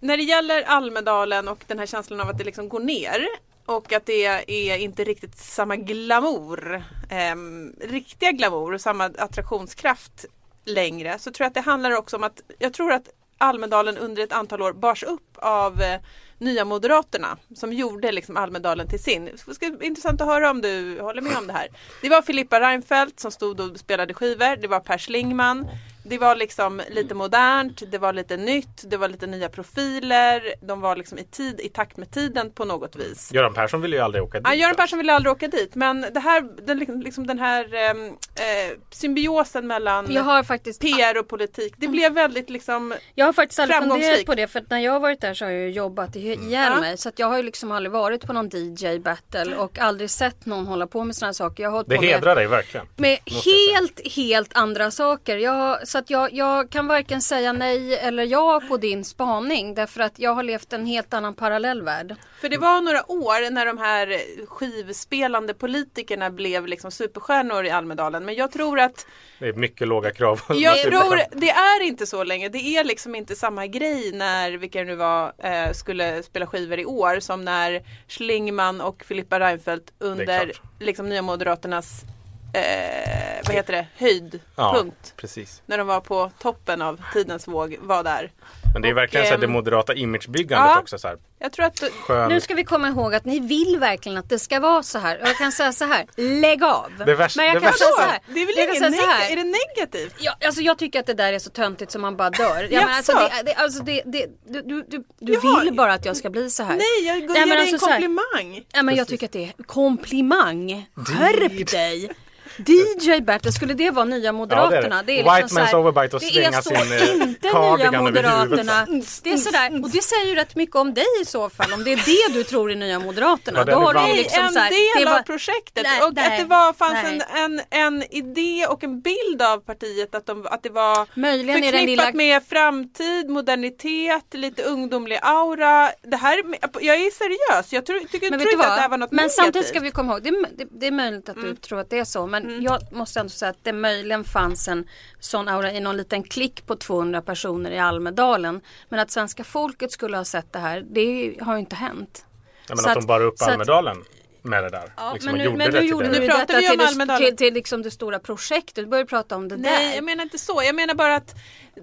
när 0.00 0.16
det 0.16 0.22
gäller 0.22 0.62
Almedalen 0.62 1.48
och 1.48 1.64
den 1.66 1.78
här 1.78 1.86
känslan 1.86 2.20
av 2.20 2.28
att 2.28 2.38
det 2.38 2.44
liksom 2.44 2.68
går 2.68 2.80
ner. 2.80 3.26
Och 3.66 3.92
att 3.92 4.06
det 4.06 4.24
är 4.46 4.76
inte 4.76 5.04
riktigt 5.04 5.38
samma 5.38 5.76
glamour. 5.76 6.84
eh, 7.10 7.36
riktiga 7.80 8.32
glamour 8.32 8.74
och 8.74 8.80
samma 8.80 9.04
attraktionskraft 9.04 10.24
längre. 10.64 11.18
Så 11.18 11.30
tror 11.30 11.44
jag 11.44 11.48
att 11.48 11.54
det 11.54 11.70
handlar 11.70 11.96
också 11.96 12.16
om 12.16 12.24
att 12.24 12.40
jag 12.58 12.72
tror 12.72 12.92
att 12.92 13.08
Almedalen 13.38 13.96
under 13.98 14.22
ett 14.22 14.32
antal 14.32 14.62
år 14.62 14.72
bars 14.72 15.02
upp 15.02 15.36
av 15.36 15.82
eh, 15.82 16.00
Nya 16.38 16.64
Moderaterna 16.64 17.38
som 17.54 17.72
gjorde 17.72 18.12
liksom 18.12 18.36
Almedalen 18.36 18.88
till 18.88 19.02
sin. 19.02 19.30
Det 19.46 19.54
ska 19.54 19.70
bli 19.70 19.86
intressant 19.86 20.20
att 20.20 20.26
höra 20.26 20.50
om 20.50 20.60
du 20.62 21.00
håller 21.00 21.22
med 21.22 21.36
om 21.36 21.46
det 21.46 21.52
här. 21.52 21.68
Det 22.02 22.08
var 22.08 22.22
Filippa 22.22 22.60
Reinfeldt 22.60 23.20
som 23.20 23.30
stod 23.30 23.60
och 23.60 23.78
spelade 23.78 24.14
skivor. 24.14 24.56
Det 24.56 24.68
var 24.68 24.80
Per 24.80 24.98
Schlingmann, 24.98 25.66
det 26.08 26.18
var 26.18 26.36
liksom 26.36 26.82
lite 26.90 27.14
modernt, 27.14 27.82
det 27.90 27.98
var 27.98 28.12
lite 28.12 28.36
nytt, 28.36 28.90
det 28.90 28.96
var 28.96 29.08
lite 29.08 29.26
nya 29.26 29.48
profiler. 29.48 30.54
De 30.60 30.80
var 30.80 30.96
liksom 30.96 31.18
i 31.18 31.24
tid, 31.24 31.60
i 31.60 31.68
takt 31.68 31.96
med 31.96 32.10
tiden 32.10 32.50
på 32.52 32.64
något 32.64 32.96
vis. 32.96 33.32
Göran 33.32 33.54
Persson 33.54 33.80
ville 33.80 33.96
ju 33.96 34.02
aldrig 34.02 34.24
åka 34.24 34.38
dit. 34.38 34.46
Ja, 34.48 34.54
Göran. 34.54 34.74
Persson 34.76 34.98
ville 34.98 35.12
aldrig 35.12 35.32
åka 35.32 35.48
dit 35.48 35.74
men 35.74 36.00
det 36.14 36.20
här, 36.20 36.66
den, 36.66 36.78
liksom- 36.78 37.00
liksom 37.02 37.26
den 37.26 37.38
här 37.38 37.64
eh, 37.74 38.76
symbiosen 38.90 39.66
mellan 39.66 40.12
Jag 40.12 40.22
har 40.22 40.42
faktiskt, 40.42 40.80
PR 40.80 41.18
och 41.18 41.28
politik. 41.28 41.74
Det 41.76 41.88
blev 41.88 42.12
väldigt 42.12 42.50
liksom 42.50 42.94
jag 43.14 43.26
har 43.26 43.32
faktiskt 43.32 43.60
aldrig 43.60 43.78
funderat 43.78 44.24
på 44.26 44.34
det 44.34 44.46
för 44.46 44.60
att 44.60 44.70
när 44.70 44.78
jag 44.78 44.92
har 44.92 45.00
varit 45.00 45.20
där 45.20 45.34
så 45.34 45.44
har 45.44 45.52
jag 45.52 45.60
ju 45.62 45.70
jobbat 45.70 46.16
ihjäl 46.16 46.48
Ja. 46.52 46.80
mig. 46.80 46.96
Så 46.98 47.08
att 47.08 47.18
jag 47.18 47.26
har 47.26 47.36
ju 47.36 47.42
liksom 47.42 47.72
aldrig 47.72 47.92
varit 47.92 48.26
på 48.26 48.32
någon 48.32 48.48
DJ 48.52 48.98
battle 48.98 49.56
och 49.56 49.78
aldrig 49.78 50.10
sett 50.10 50.46
någon 50.46 50.66
hålla 50.66 50.86
på 50.86 51.04
med 51.04 51.16
sådana 51.16 51.32
saker. 51.34 51.62
Jag 51.62 51.70
har 51.70 51.84
Det 51.84 51.96
på 51.96 52.02
med 52.02 52.10
hedrar 52.10 52.34
dig 52.36 52.46
verkligen. 52.46 52.86
Med 52.96 53.18
helt, 53.26 54.12
helt 54.16 54.56
andra 54.56 54.90
saker. 54.90 55.36
Jag, 55.36 55.88
så 55.96 56.00
att 56.00 56.10
jag, 56.10 56.32
jag 56.32 56.70
kan 56.70 56.86
varken 56.86 57.22
säga 57.22 57.52
nej 57.52 57.98
eller 57.98 58.24
ja 58.24 58.62
på 58.68 58.76
din 58.76 59.04
spaning. 59.04 59.74
Därför 59.74 60.00
att 60.00 60.18
jag 60.18 60.34
har 60.34 60.42
levt 60.42 60.72
en 60.72 60.86
helt 60.86 61.14
annan 61.14 61.34
parallellvärld. 61.34 62.14
För 62.40 62.48
det 62.48 62.58
var 62.58 62.80
några 62.80 63.10
år 63.10 63.50
när 63.50 63.66
de 63.66 63.78
här 63.78 64.20
skivspelande 64.46 65.54
politikerna 65.54 66.30
blev 66.30 66.66
liksom 66.66 66.90
superstjärnor 66.90 67.64
i 67.64 67.70
Almedalen. 67.70 68.24
Men 68.24 68.34
jag 68.34 68.52
tror 68.52 68.80
att 68.80 69.06
Det 69.38 69.48
är 69.48 69.52
mycket 69.52 69.88
låga 69.88 70.10
krav. 70.10 70.40
Jag 70.48 70.78
tror 70.82 71.20
det 71.40 71.50
är 71.50 71.82
inte 71.82 72.06
så 72.06 72.24
länge. 72.24 72.48
Det 72.48 72.76
är 72.76 72.84
liksom 72.84 73.14
inte 73.14 73.34
samma 73.36 73.66
grej 73.66 74.12
när, 74.12 74.52
vilka 74.52 74.78
det 74.78 74.84
nu 74.84 74.94
var, 74.94 75.32
eh, 75.38 75.72
skulle 75.72 76.22
spela 76.22 76.46
skivor 76.46 76.78
i 76.78 76.84
år 76.84 77.20
som 77.20 77.44
när 77.44 77.82
Schlingman 78.08 78.80
och 78.80 79.04
Filippa 79.04 79.40
Reinfeldt 79.40 79.92
under 79.98 80.52
liksom 80.80 81.08
Nya 81.08 81.22
Moderaternas 81.22 82.04
eh, 82.52 83.42
vad 83.46 83.54
heter 83.56 83.72
det, 83.72 83.86
höjdpunkt. 83.96 84.44
Ja, 84.56 85.12
precis. 85.16 85.62
När 85.66 85.78
de 85.78 85.86
var 85.86 86.00
på 86.00 86.30
toppen 86.42 86.82
av 86.82 87.00
tidens 87.12 87.48
våg 87.48 87.76
var 87.80 88.04
där. 88.04 88.30
Men 88.72 88.82
det 88.82 88.88
är 88.88 88.92
Och, 88.92 88.98
verkligen 88.98 89.26
så 89.26 89.30
här 89.32 89.38
det 89.38 89.44
ehm, 89.46 89.52
moderata 89.52 89.94
imagebyggandet 89.94 90.70
ja. 90.74 90.80
också. 90.80 90.98
Så 90.98 91.08
här, 91.08 91.16
Jag 91.38 91.52
tror 91.52 91.66
att 91.66 91.82
skön... 92.06 92.28
Nu 92.28 92.40
ska 92.40 92.54
vi 92.54 92.64
komma 92.64 92.88
ihåg 92.88 93.14
att 93.14 93.24
ni 93.24 93.40
vill 93.40 93.76
verkligen 93.80 94.18
att 94.18 94.28
det 94.28 94.38
ska 94.38 94.60
vara 94.60 94.82
så 94.82 94.98
här. 94.98 95.22
Och 95.22 95.28
jag 95.28 95.36
kan 95.38 95.52
säga 95.52 95.72
så 95.72 95.84
här, 95.84 96.06
lägg 96.16 96.64
av. 96.64 96.92
Det 97.06 97.14
värsta- 97.14 97.40
Men 97.40 97.46
jag 97.46 97.56
det 97.56 97.60
kan 97.60 97.66
värsta- 97.70 97.84
säga 97.84 97.92
så 97.96 98.00
här. 98.02 98.18
Det 98.34 98.40
är 98.42 98.46
väl 98.46 98.54
jag 98.56 98.80
kan 98.82 98.92
säga 98.92 99.06
här. 99.10 99.32
Är 99.32 99.36
det 99.36 99.44
negativt? 99.76 100.14
Ja, 100.18 100.32
alltså 100.46 100.60
jag 100.60 100.78
tycker 100.78 101.00
att 101.00 101.06
det 101.06 101.14
där 101.14 101.32
är 101.32 101.38
så 101.38 101.50
töntigt 101.50 101.92
som 101.92 102.02
man 102.02 102.16
bara 102.16 102.30
dör. 102.30 102.68
Alltså, 102.88 103.12
det, 103.12 103.42
det, 103.44 103.54
alltså 103.54 103.82
det, 103.82 104.02
det, 104.06 104.26
du 104.48 104.62
du, 104.62 104.82
du, 104.88 105.04
du 105.18 105.40
Ja. 105.42 105.60
vill 105.64 105.74
bara 105.74 105.92
att 105.94 106.04
jag 106.04 106.16
ska 106.16 106.30
bli 106.30 106.50
så 106.50 106.62
här. 106.62 106.76
Nej, 106.76 107.06
jag 107.06 107.18
ger 107.18 107.46
dig 107.46 107.58
alltså 107.60 107.86
en 107.86 107.92
komplimang. 107.92 108.64
Ja, 108.72 108.82
men 108.82 108.94
jag 108.96 109.08
tycker 109.08 109.26
att 109.26 109.32
det 109.32 109.44
är 109.58 109.62
komplimang. 109.62 110.86
Skärp 110.94 111.70
dig! 111.70 112.10
DJ 112.58 113.20
Bertil, 113.20 113.52
skulle 113.52 113.74
det 113.74 113.90
vara 113.90 114.04
nya 114.04 114.32
Moderaterna? 114.32 115.02
det 115.02 115.12
är 115.20 115.24
det. 115.24 115.30
liksom 115.30 115.36
White 115.36 115.48
så 115.48 115.60
här- 115.60 115.66
man's 115.72 115.76
overbite 115.80 116.16
och 116.16 116.22
det 116.22 116.26
svänga 116.26 116.48
är 116.48 116.62
så 116.62 116.68
sin, 116.68 117.22
inte 117.22 117.46
nya 117.46 117.52
cardigan 117.52 117.94
över 117.94 118.00
Moderaterna. 118.04 118.86
Det 119.22 119.32
är 119.32 119.36
sådär, 119.36 119.82
och 119.84 119.90
det 119.90 120.02
säger 120.02 120.26
ju 120.26 120.34
rätt 120.34 120.56
mycket 120.56 120.76
om 120.76 120.94
dig 120.94 121.04
i 121.22 121.24
så 121.24 121.48
fall. 121.50 121.72
Om 121.72 121.84
det 121.84 121.92
är 121.92 121.96
det 122.28 122.34
du 122.38 122.44
tror 122.44 122.70
är 122.72 122.76
nya 122.76 122.98
Moderaterna. 122.98 123.58
Ja, 123.58 123.64
Då 123.64 123.72
är 123.72 123.94
har 123.94 124.08
du 124.08 124.14
liksom 124.16 124.44
en 124.44 124.52
så 124.52 124.58
här, 124.58 124.70
del 124.70 125.04
det 125.04 125.10
var- 125.10 125.18
av 125.18 125.22
projektet 125.22 125.82
Nej, 125.82 126.00
och 126.02 126.08
att 126.08 126.14
nej, 126.14 126.38
det 126.38 126.44
var, 126.44 126.72
fanns 126.72 126.98
en, 127.04 127.22
en, 127.44 127.60
en 127.70 128.02
idé 128.10 128.66
och 128.68 128.84
en 128.84 129.00
bild 129.00 129.42
av 129.42 129.58
partiet 129.58 130.14
att, 130.14 130.26
de, 130.26 130.46
att 130.50 130.62
det 130.62 130.70
var 130.70 131.06
Möjligen 131.14 131.64
är 131.64 131.72
förknippat 131.72 131.86
lilla- 132.06 132.12
med 132.12 132.42
framtid, 132.48 133.30
modernitet, 133.30 134.24
lite 134.34 134.62
ungdomlig 134.62 135.18
aura. 135.22 135.90
Det 136.02 136.16
här, 136.16 136.42
jag 136.80 136.96
är 136.96 137.10
seriös, 137.10 137.72
jag 137.72 137.86
tror, 137.86 138.00
tycker, 138.00 138.30
Men 138.30 138.40
tror 138.40 138.52
inte 138.52 138.64
att 138.64 138.68
vad? 138.70 138.78
det 138.78 138.82
här 138.82 138.88
var 138.88 138.98
något 138.98 139.10
Men 139.12 139.16
negativt. 139.16 139.38
Mm. 139.38 139.44
samtidigt 139.46 139.68
ska 139.68 139.80
vi 139.80 139.90
komma 139.90 140.12
ihåg, 140.12 140.22
det 140.22 140.28
är, 140.28 140.46
det, 140.56 140.66
det 140.80 140.86
är 140.86 140.90
möjligt 140.92 141.28
att 141.28 141.36
du 141.36 141.56
tror 141.56 141.80
att 141.80 141.90
det 141.90 141.98
är 141.98 142.04
så. 142.04 142.26
Men 142.26 142.45
jag 142.62 142.92
måste 142.92 143.20
ändå 143.20 143.30
säga 143.30 143.50
att 143.50 143.64
det 143.64 143.72
möjligen 143.72 144.24
fanns 144.24 144.68
en 144.68 144.88
sån 145.20 145.48
aura 145.48 145.72
i 145.72 145.80
någon 145.80 145.96
liten 145.96 146.22
klick 146.22 146.66
på 146.66 146.76
200 146.76 147.22
personer 147.22 147.70
i 147.70 147.78
Almedalen. 147.78 148.60
Men 148.88 149.00
att 149.00 149.10
svenska 149.10 149.44
folket 149.44 149.92
skulle 149.92 150.16
ha 150.16 150.24
sett 150.24 150.52
det 150.52 150.58
här, 150.58 150.84
det 150.90 151.36
har 151.40 151.54
ju 151.54 151.60
inte 151.60 151.76
hänt. 151.76 152.24
Ja, 152.68 152.74
men 152.74 152.78
så 152.78 152.90
att 152.90 152.96
att- 152.96 153.02
de 153.02 153.06
bar 153.06 153.20
upp 153.20 153.42
Almedalen 153.42 153.96
med 154.42 154.62
det 154.62 154.70
där. 154.70 154.92
Ja, 154.96 155.12
liksom, 155.12 155.32
men 155.32 155.40
nu, 155.40 155.56
men 155.56 155.70
nu 155.70 155.80
gjorde 155.80 156.26
pratar 156.26 156.46
detta 156.46 156.58
vi 156.58 156.66
om 156.66 156.70
till, 156.70 156.78
det, 156.78 156.86
Almedalen. 156.86 157.26
till, 157.26 157.36
till 157.36 157.54
liksom 157.54 157.82
det 157.82 157.90
stora 157.90 158.18
projektet. 158.18 158.74
Du 158.74 158.86
börjar 158.86 159.04
prata 159.04 159.36
om 159.36 159.48
det 159.48 159.56
Nej, 159.56 159.88
där. 159.88 159.94
jag 159.94 160.04
menar 160.04 160.22
inte 160.22 160.38
så. 160.38 160.62
Jag 160.64 160.74
menar 160.74 160.94
bara 160.94 161.16
att 161.16 161.34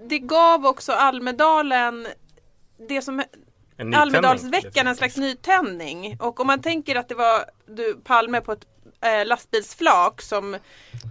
det 0.09 0.19
gav 0.19 0.65
också 0.65 0.91
Almedalen 0.91 2.07
det 2.89 3.01
som 3.01 3.23
Almedalsveckan 3.95 4.61
liksom. 4.63 4.87
en 4.87 4.95
slags 4.95 5.17
nytändning. 5.17 6.17
Och 6.19 6.39
om 6.39 6.47
man 6.47 6.61
tänker 6.61 6.95
att 6.95 7.09
det 7.09 7.15
var 7.15 7.45
du, 7.65 7.95
Palme 8.03 8.41
på 8.41 8.51
ett 8.51 8.65
eh, 9.03 9.25
lastbilsflak 9.25 10.21
som 10.21 10.57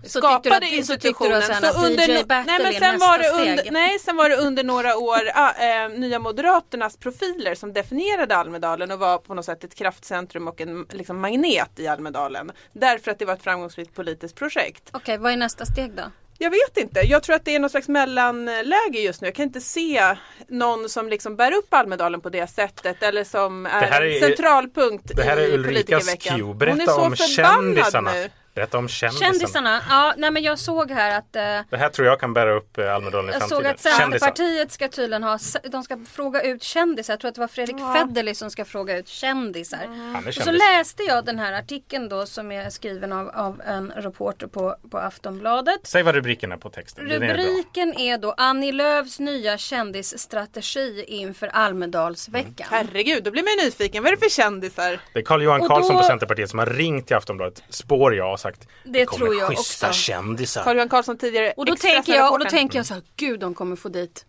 Så 0.07 0.19
skapade 0.19 0.57
att- 0.57 0.63
så 0.63 0.69
institutionen. 0.69 1.41
DJ 1.43 1.45
no- 1.45 2.27
Battle 2.27 2.53
nej, 2.53 2.63
men 2.63 2.73
sen 2.73 2.99
var 2.99 3.19
det 3.19 3.25
steg. 3.25 3.51
under, 3.51 3.71
Nej, 3.71 3.99
sen 3.99 4.17
var 4.17 4.29
det 4.29 4.37
under 4.37 4.65
några 4.65 4.97
år 4.97 5.19
eh, 5.27 5.99
Nya 6.01 6.19
Moderaternas 6.19 6.97
profiler 6.97 7.55
som 7.55 7.73
definierade 7.73 8.37
Almedalen 8.37 8.91
och 8.91 8.99
var 8.99 9.19
på 9.19 9.35
något 9.35 9.45
sätt 9.45 9.65
ett 9.65 9.75
kraftcentrum 9.75 10.49
och 10.49 10.61
en 10.61 10.87
liksom, 10.91 11.21
magnet 11.21 11.71
i 11.81 11.87
Almedalen. 11.89 12.53
Därför 12.73 13.11
att 13.11 13.19
det 13.19 13.25
var 13.25 13.35
ett 13.35 13.43
framgångsrikt 13.43 13.95
politiskt 13.95 14.37
projekt. 14.37 14.89
Okej, 14.93 15.19
vad 15.19 15.33
är 15.33 15.37
nästa 15.37 15.67
steg 15.67 15.95
då? 15.97 16.03
Jag 16.43 16.51
vet 16.51 16.77
inte. 16.77 17.01
Jag 17.01 17.23
tror 17.23 17.37
att 17.37 17.45
det 17.45 17.55
är 17.55 17.59
något 17.59 17.71
slags 17.71 17.89
mellanläge 17.89 18.99
just 19.01 19.21
nu. 19.21 19.27
Jag 19.29 19.35
kan 19.35 19.43
inte 19.43 19.61
se 19.61 20.17
någon 20.49 20.89
som 20.89 21.09
liksom 21.09 21.37
bär 21.37 21.53
upp 21.55 21.75
Almedalen 21.75 22.21
på 22.21 22.29
det 22.29 22.47
sättet 22.51 23.03
eller 23.03 23.25
som 23.25 23.67
är, 23.67 24.01
är- 24.03 24.21
centralpunkt 24.21 25.17
Det 25.17 25.23
här 25.23 25.37
är 25.37 25.41
i 25.49 25.53
Ulrikas 25.53 26.05
politikerveckan. 26.05 26.51
är 26.51 26.55
Berätta 26.55 26.95
om 26.97 27.17
kändisarna. 27.17 28.13
nu. 28.13 28.31
Berätta 28.55 28.79
om 28.79 28.89
kändisarna. 28.89 29.33
Kändisarna? 29.33 29.81
Ja, 29.89 30.15
nej 30.17 30.31
men 30.31 30.43
jag 30.43 30.59
såg 30.59 30.91
här 30.91 31.19
att 31.19 31.37
eh, 31.37 31.43
Det 31.71 31.77
här 31.77 31.89
tror 31.89 32.07
jag 32.07 32.21
kan 32.21 32.35
bära 32.35 32.53
upp 32.53 32.79
eh, 32.79 32.95
Almedalen 32.95 33.31
i 33.31 33.33
Jag 33.33 33.41
framtiden. 33.41 33.63
såg 33.63 33.67
att. 33.67 33.81
Centerpartiet 33.81 34.73
ska 34.73 34.89
tydligen 34.89 35.23
ha, 35.23 35.39
de 35.71 35.83
ska 35.83 35.99
fråga 36.11 36.43
ut 36.43 36.63
kändisar. 36.63 37.13
Jag 37.13 37.21
tror 37.21 37.29
att 37.29 37.35
det 37.35 37.41
var 37.41 37.49
Fredrik 37.49 37.77
Federley 37.97 38.35
som 38.35 38.51
ska 38.51 38.65
fråga 38.65 38.99
ut 38.99 39.09
kändisar. 39.09 39.79
Är 39.79 40.19
Och 40.29 40.35
så 40.35 40.41
kändis. 40.43 40.63
läste 40.77 41.03
jag 41.03 41.25
den 41.25 41.39
här 41.39 41.53
artikeln 41.53 42.09
då 42.09 42.27
som 42.27 42.53
är 42.53 42.71
skriven 42.71 43.13
av, 43.13 43.29
av 43.29 43.61
en 43.67 43.91
reporter 43.97 44.47
på, 44.47 44.77
på 44.91 44.99
Aftonbladet. 44.99 45.81
Säg 45.83 46.03
vad 46.03 46.15
rubriken 46.15 46.53
är 46.53 46.57
på 46.57 46.71
texten. 46.71 47.09
Den 47.09 47.23
är. 47.23 47.29
Rubriken 47.35 47.95
är 47.99 48.19
då 48.19 48.35
Annie 48.37 48.73
Lööfs 48.73 49.21
nya 49.21 49.59
kändisstrategi 49.59 51.05
inför 51.09 51.47
Almedalsveckan. 51.47 52.67
Herregud, 52.71 53.25
då 53.25 53.31
blir 53.31 53.43
man 53.43 53.53
ju 53.59 53.65
nyfiken. 53.65 54.03
Vad 54.03 54.13
är 54.13 54.17
det 54.17 54.23
för 54.23 54.31
kändisar? 54.31 55.01
Det 55.13 55.19
är 55.19 55.23
Carl-Johan 55.25 55.61
Och 55.61 55.67
Karlsson 55.69 55.95
då- 55.97 56.01
på 56.03 56.07
Centerpartiet 56.07 56.51
som 56.51 56.59
har 56.59 56.67
ringt 56.67 57.07
till 57.07 57.17
Aftonbladet, 57.17 57.63
spår 57.69 58.15
jag, 58.15 58.41
sagt 58.43 58.69
Det 58.85 59.07
kommer 59.07 59.27
tror 59.27 59.37
jag 59.37 59.49
schyssta 59.49 59.89
också. 59.89 59.99
kändisar. 59.99 60.65
Carl-Johan 60.65 60.89
Karlsson 60.89 61.19
tidigare 61.19 61.53
Och 61.57 61.67
då, 61.67 61.77
tänker 61.77 62.15
jag, 62.15 62.33
och 62.33 62.39
då 62.39 62.45
tänker 62.45 62.79
jag 62.79 62.87
så 62.87 62.95
här, 62.95 63.03
gud 63.17 63.41
de 63.41 63.55
kommer 63.55 63.77
få 63.77 63.89
dit 63.89 64.25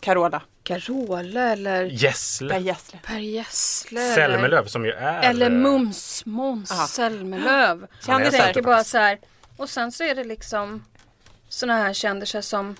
Carola. 0.00 0.42
Carola 0.62 1.40
eller 1.40 1.88
Per 1.88 1.90
Gessle. 1.90 2.58
Gessle. 2.58 2.98
Per 3.04 3.18
Gessle. 3.18 4.00
Zelmerlöw 4.00 4.66
som 4.66 4.84
ju 4.84 4.92
är... 4.92 5.22
Eller 5.30 5.46
eh, 5.46 5.52
Mums, 5.52 6.22
Måns 6.26 6.98
är 6.98 7.88
Jag 8.06 8.32
tänker 8.32 8.62
bara 8.62 8.84
så 8.84 8.98
här. 8.98 9.18
Och 9.56 9.68
sen 9.68 9.92
så 9.92 10.04
är 10.04 10.14
det 10.14 10.24
liksom 10.24 10.84
såna 11.48 11.74
här 11.74 11.92
kändisar 11.92 12.40
som 12.40 12.76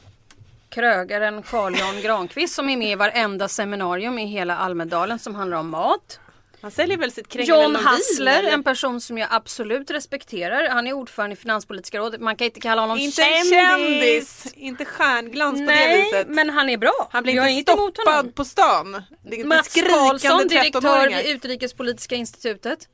krögaren 0.69 1.43
Carl 1.43 1.79
Jan 1.79 2.01
Granqvist 2.03 2.55
som 2.55 2.69
är 2.69 2.77
med 2.77 2.93
i 2.93 2.95
varenda 2.95 3.49
seminarium 3.49 4.19
i 4.19 4.27
hela 4.27 4.57
Almedalen 4.57 5.19
som 5.19 5.35
handlar 5.35 5.59
om 5.59 5.71
mat. 5.71 6.21
Han 6.67 6.71
säljer 6.71 6.97
väl 6.99 7.13
sitt 7.13 7.29
krängel 7.29 7.49
John 7.49 7.77
Hassler, 7.77 8.43
en 8.43 8.63
person 8.65 9.01
som 9.01 9.19
jag 9.19 9.29
absolut 9.31 9.91
respekterar. 9.91 10.69
Han 10.69 10.87
är 10.87 10.93
ordförande 10.93 11.33
i 11.35 11.37
Finanspolitiska 11.37 11.99
rådet. 11.99 12.21
Man 12.21 12.37
kan 12.37 12.45
inte 12.45 12.61
kalla 12.61 12.81
honom 12.81 12.99
Inte 12.99 13.23
en 13.23 13.45
kändis, 13.45 14.53
inte 14.57 14.85
stjärnglans 14.85 15.53
på 15.59 15.67
det 15.67 15.67
Nej, 15.67 16.03
viset. 16.03 16.29
men 16.29 16.51
han 16.51 16.69
är 16.69 16.77
bra. 16.79 17.09
Han 17.13 17.23
blir 17.23 17.35
Jag 17.35 17.51
inte 17.53 17.73
stoppad 17.73 18.35
på 18.35 18.45
stan. 18.45 19.03
Det 19.31 19.41
är 19.41 19.45
Mats 19.45 19.75
Karlsson, 19.75 20.49
direktör 20.49 20.81
13-åringar. 20.81 21.23
vid 21.23 21.37
Utrikespolitiska 21.37 22.15
institutet. 22.15 22.89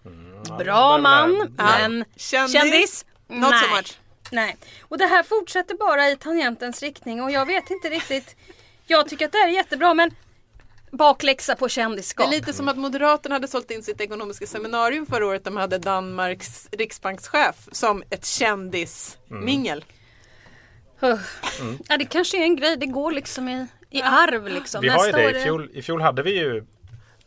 ja, 0.48 0.56
Bra 0.56 0.98
man, 0.98 1.54
men 1.56 2.04
Kändis? 2.16 2.52
kändis? 2.52 3.04
Not 3.28 3.50
Nej. 3.50 3.60
so 3.68 3.76
much. 3.76 3.98
Nej, 4.30 4.56
och 4.88 4.98
det 4.98 5.06
här 5.06 5.22
fortsätter 5.22 5.74
bara 5.74 6.10
i 6.10 6.16
tangentens 6.16 6.82
riktning 6.82 7.22
och 7.22 7.30
jag 7.30 7.46
vet 7.46 7.70
inte 7.70 7.88
riktigt. 7.88 8.36
Jag 8.86 9.08
tycker 9.08 9.26
att 9.26 9.32
det 9.32 9.38
här 9.38 9.48
är 9.48 9.52
jättebra 9.52 9.94
men 9.94 10.10
bakläxa 10.92 11.56
på 11.56 11.64
Det 11.66 11.70
kändisskap. 11.70 12.26
är 12.26 12.30
lite 12.30 12.52
som 12.52 12.68
att 12.68 12.78
Moderaterna 12.78 13.34
hade 13.34 13.48
sålt 13.48 13.70
in 13.70 13.82
sitt 13.82 14.00
ekonomiska 14.00 14.46
seminarium 14.46 15.06
förra 15.06 15.26
året. 15.26 15.44
De 15.44 15.56
hade 15.56 15.78
Danmarks 15.78 16.68
riksbankschef 16.72 17.68
som 17.72 18.02
ett 18.10 18.26
kändismingel. 18.26 19.84
Uh. 21.02 21.20
Ja, 21.88 21.96
det 21.98 22.04
kanske 22.04 22.38
är 22.38 22.42
en 22.42 22.56
grej. 22.56 22.76
Det 22.76 22.86
går 22.86 23.12
liksom 23.12 23.48
i, 23.48 23.66
i 23.90 24.02
arv 24.02 24.48
liksom. 24.48 24.80
Vi 24.80 24.88
har 24.88 25.06
ju 25.06 25.12
det. 25.12 25.40
I 25.40 25.42
fjol, 25.42 25.70
I 25.72 25.82
fjol 25.82 26.00
hade 26.00 26.22
vi 26.22 26.38
ju 26.38 26.64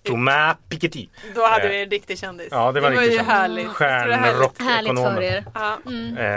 Thomas 0.06 0.58
Piketty. 0.70 1.08
Då 1.36 1.46
hade 1.46 1.63
Eh, 1.63 1.70
vi 1.70 1.84
en 1.84 1.89
riktig 1.89 2.20
kändis. 2.20 2.48
Ja, 2.52 2.72
det 2.72 2.82
var, 2.82 2.89
det 2.89 2.96
var 2.96 3.04
ju 3.04 3.20
härligt. 3.20 3.78
Det 3.78 3.84
härligt? 4.63 5.00
För 5.00 5.22
er. 5.22 5.46
Ja. 5.54 5.80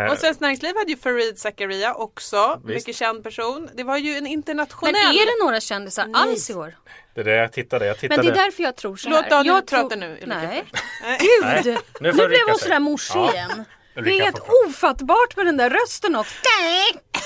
Eh, 0.07 0.13
Och 0.13 0.19
Svenskt 0.19 0.41
Näringsliv 0.41 0.77
hade 0.77 0.91
ju 0.91 0.97
Farid 0.97 1.39
Zakaria 1.39 1.95
också. 1.95 2.61
Visst. 2.65 2.87
Mycket 2.87 2.97
känd 2.97 3.25
person. 3.25 3.69
Det 3.75 3.85
var 3.85 3.97
ju 3.97 4.11
en 4.17 4.23
Men 4.23 4.33
internationell... 4.33 4.95
är 4.97 5.39
det 5.39 5.45
några 5.45 5.61
kändisar 5.61 6.07
Nej. 6.07 6.23
alls 6.23 6.51
i 6.51 6.55
år? 6.55 6.75
det 7.15 7.21
är 7.21 7.25
det 7.25 7.35
jag 7.35 7.53
tittade. 7.53 7.87
Jag 7.87 7.99
tittade. 7.99 8.23
Men 8.23 8.35
det 8.35 8.41
är 8.41 8.45
därför 8.45 8.63
jag 8.63 8.77
tror 8.77 8.97
så 8.97 9.09
här. 9.09 9.17
Låt 9.17 9.31
Daniel 9.31 9.55
jag 9.55 9.67
prata 9.67 9.97
nu, 9.97 10.19
Nej. 10.27 10.65
Nej. 11.03 11.19
Gud! 11.65 11.77
nu 12.01 12.13
Nu, 12.13 12.27
blev 12.29 12.41
hon 12.49 12.59
sådär 12.59 12.79
morsig 12.79 13.17
Ja. 13.21 13.33
igen. 13.33 13.65
Det 13.95 14.19
är 14.19 14.23
helt 14.23 14.41
ofattbart 14.67 15.37
med 15.37 15.47
den 15.47 15.57
där 15.57 15.71
rösten 15.71 16.17
också. 16.17 16.35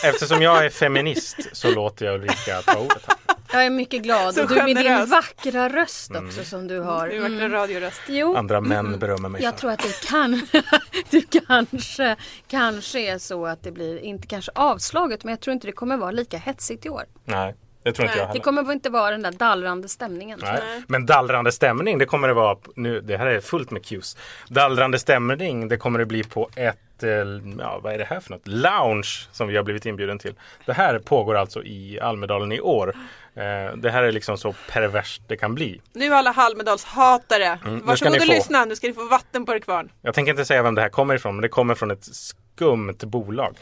Eftersom 0.05 0.43
jag 0.43 0.65
är 0.65 0.71
feminist 0.71 1.37
så 1.53 1.71
låter 1.71 2.07
jag 2.07 2.15
Ulrika 2.15 2.63
ta 2.63 2.79
ordet 2.79 3.03
här. 3.07 3.17
Jag 3.53 3.67
är 3.67 3.71
mycket 3.71 4.03
glad. 4.03 4.35
Så 4.35 4.43
och 4.43 4.49
du 4.49 4.55
med 4.55 4.67
din 4.67 4.77
generös. 4.77 5.11
vackra 5.11 5.69
röst 5.69 6.11
Mm. 6.11 6.27
också 6.27 6.45
som 6.45 6.69
du 6.69 6.79
har. 6.81 7.09
Du 7.09 7.19
vackra 7.21 7.49
radioröst. 7.49 8.01
Jo, 8.09 8.37
Andra 8.37 8.61
män 8.61 8.99
berömmer 8.99 9.29
mig 9.29 9.43
jag 9.43 9.53
för. 9.55 9.61
tror 9.61 9.71
att 9.71 9.79
det 9.83 10.07
kan, 10.07 10.47
det 11.11 11.41
kanske, 11.47 12.17
kanske 12.49 13.01
är 13.01 13.19
så 13.19 13.47
att 13.47 13.63
det 13.63 13.73
blir, 13.73 13.99
inte 13.99 14.27
kanske 14.27 14.53
avslaget, 14.55 15.25
men 15.25 15.31
jag 15.33 15.41
tror 15.41 15.53
inte 15.55 15.67
det 15.67 15.73
kommer 15.73 15.97
vara 15.97 16.11
lika 16.11 16.39
hetsigt 16.39 16.87
i 16.87 16.89
år. 16.89 17.05
Nej, 17.25 17.55
det 17.83 17.93
tror 17.93 18.07
inte 18.07 18.19
jag 18.19 18.25
Det 18.27 18.29
heller. 18.29 18.41
kommer 18.41 18.73
inte 18.73 18.91
vara 18.91 19.11
den 19.11 19.23
där 19.23 19.33
dallrande 19.33 19.89
stämningen. 19.89 20.39
Nej. 20.43 20.83
Men 20.89 21.07
dallrande 21.07 21.53
stämning 21.53 21.99
det 21.99 22.07
kommer 22.07 22.29
det 22.29 22.35
vara 22.35 22.57
nu, 22.77 23.01
det 23.01 23.17
här 23.17 23.27
är 23.27 23.41
fullt 23.41 23.71
med 23.71 23.85
cues. 23.87 24.17
Dallrande 24.49 24.99
stämning 24.99 25.69
det 25.69 25.77
kommer 25.77 25.99
det 25.99 26.07
bli 26.07 26.25
på 26.25 26.51
ett, 26.57 27.03
eh, 27.03 27.11
ja 27.59 27.81
vad 27.83 27.93
är 27.93 27.99
det 27.99 28.05
här 28.05 28.21
för 28.21 28.31
något? 28.31 28.47
Lounge 28.49 29.29
som 29.33 29.49
vi 29.49 29.57
har 29.57 29.63
blivit 29.65 29.87
inbjuden 29.87 30.19
till. 30.19 30.35
Det 30.67 30.73
här 30.73 30.99
pågår 30.99 31.35
alltså 31.35 31.63
i 31.65 32.01
Almedalen 32.01 32.53
i 32.53 32.61
år. 32.61 32.95
Eh, 33.35 33.77
det 33.77 33.91
här 33.91 34.03
är 34.03 34.13
liksom 34.13 34.39
så 34.39 34.55
perverst 34.71 35.23
det 35.29 35.37
kan 35.37 35.55
bli. 35.55 35.81
Nu 35.93 36.15
alla 36.15 36.31
Halmedalshatare. 36.31 37.59
Mm, 37.65 37.87
Varsågod 37.87 38.13
ni 38.13 38.19
och 38.19 38.23
få. 38.23 38.33
lyssna. 38.33 38.65
Nu 38.65 38.77
ska 38.77 38.87
ni 38.87 38.93
få 38.93 39.09
vatten 39.09 39.47
på 39.47 39.55
er 39.55 39.59
kvarn. 39.59 39.91
Jag 40.03 40.15
tänker 40.15 40.31
inte 40.31 40.45
säga 40.45 40.63
vem 40.63 40.75
det 40.75 40.83
här 40.83 40.89
kommer 40.89 41.15
ifrån 41.15 41.35
men 41.37 41.43
det 41.43 41.49
kommer 41.49 41.75
från 41.75 41.91
ett 41.91 42.05
skumt 42.05 42.97
bolag. 43.03 43.57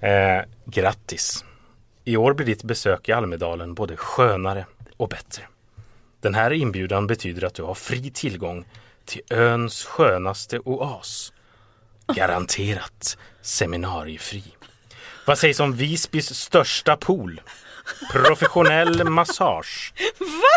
Eh, 0.00 0.42
grattis! 0.66 1.44
I 2.08 2.16
år 2.16 2.34
blir 2.34 2.46
ditt 2.46 2.62
besök 2.62 3.08
i 3.08 3.12
Almedalen 3.12 3.74
både 3.74 3.96
skönare 3.96 4.66
och 4.96 5.08
bättre. 5.08 5.42
Den 6.20 6.34
här 6.34 6.50
inbjudan 6.50 7.06
betyder 7.06 7.46
att 7.46 7.54
du 7.54 7.62
har 7.62 7.74
fri 7.74 8.10
tillgång 8.10 8.64
till 9.04 9.22
öns 9.30 9.84
skönaste 9.84 10.58
oas. 10.58 11.32
Garanterat 12.14 13.18
seminariefri. 13.42 14.44
Vad 15.26 15.38
sägs 15.38 15.60
om 15.60 15.72
Visbys 15.72 16.34
största 16.34 16.96
pool? 16.96 17.40
Professionell 18.12 19.04
massage. 19.10 19.92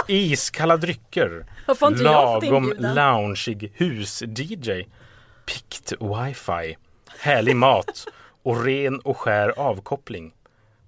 Iskalla 0.08 0.78
drycker. 0.78 1.46
Lagom 2.04 2.74
loungeig 2.78 3.72
hus-DJ. 3.76 4.72
Pikt 5.46 5.92
wifi. 5.92 6.78
Härlig 7.20 7.56
mat 7.56 8.08
och 8.44 8.64
ren 8.64 9.00
och 9.00 9.18
skär 9.18 9.60
avkoppling. 9.60 10.34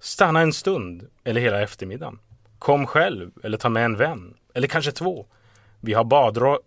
Stanna 0.04 0.40
en 0.40 0.52
stund 0.52 1.08
eller 1.24 1.40
hela 1.40 1.60
eftermiddagen. 1.62 2.18
Kom 2.58 2.86
själv 2.86 3.30
eller 3.42 3.58
ta 3.58 3.68
med 3.68 3.84
en 3.84 3.96
vän. 3.96 4.34
Eller 4.54 4.68
kanske 4.68 4.92
två. 4.92 5.26
Vi 5.80 5.92
har 5.92 6.04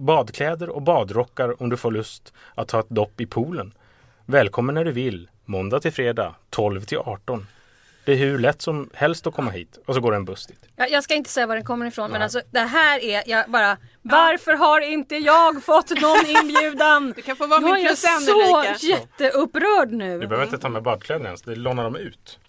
badkläder 0.01 0.69
och 0.69 0.81
badrockar 0.81 1.61
om 1.61 1.69
du 1.69 1.77
får 1.77 1.91
lust 1.91 2.33
att 2.55 2.67
ta 2.67 2.79
ett 2.79 2.89
dopp 2.89 3.21
i 3.21 3.25
poolen. 3.25 3.73
Välkommen 4.25 4.75
när 4.75 4.85
du 4.85 4.91
vill. 4.91 5.29
Måndag 5.45 5.79
till 5.79 5.91
fredag 5.91 6.35
12 6.49 6.81
till 6.81 6.97
18. 6.97 7.47
Det 8.05 8.11
är 8.11 8.17
hur 8.17 8.39
lätt 8.39 8.61
som 8.61 8.89
helst 8.93 9.27
att 9.27 9.33
komma 9.33 9.51
hit 9.51 9.79
och 9.85 9.95
så 9.95 10.01
går 10.01 10.11
det 10.11 10.17
en 10.17 10.25
buss 10.25 10.45
dit. 10.45 10.59
Jag, 10.75 10.91
jag 10.91 11.03
ska 11.03 11.13
inte 11.13 11.29
säga 11.29 11.47
var 11.47 11.55
den 11.55 11.65
kommer 11.65 11.85
ifrån 11.85 12.11
men 12.11 12.21
alltså 12.21 12.41
det 12.51 12.59
här 12.59 13.03
är, 13.03 13.23
jag 13.25 13.51
bara 13.51 13.77
Varför 14.01 14.53
har 14.53 14.81
inte 14.81 15.15
jag 15.15 15.63
fått 15.63 15.89
någon 16.01 16.25
inbjudan? 16.25 17.13
Du 17.15 17.21
kan 17.21 17.35
få 17.35 17.47
vara 17.47 17.59
Nu 17.59 17.67
är 17.67 17.73
min 17.73 17.83
jag 17.83 17.91
en 17.91 18.21
så 18.21 18.57
Ulrika. 18.59 18.77
jätteupprörd 18.87 19.87
Du 19.89 19.95
nu. 19.95 20.19
behöver 20.19 20.43
inte 20.43 20.57
ta 20.57 20.69
med 20.69 20.83
badkläder 20.83 21.25
ens, 21.25 21.41
det 21.41 21.55
lånar 21.55 21.83
de 21.83 21.95
ut. 21.95 22.39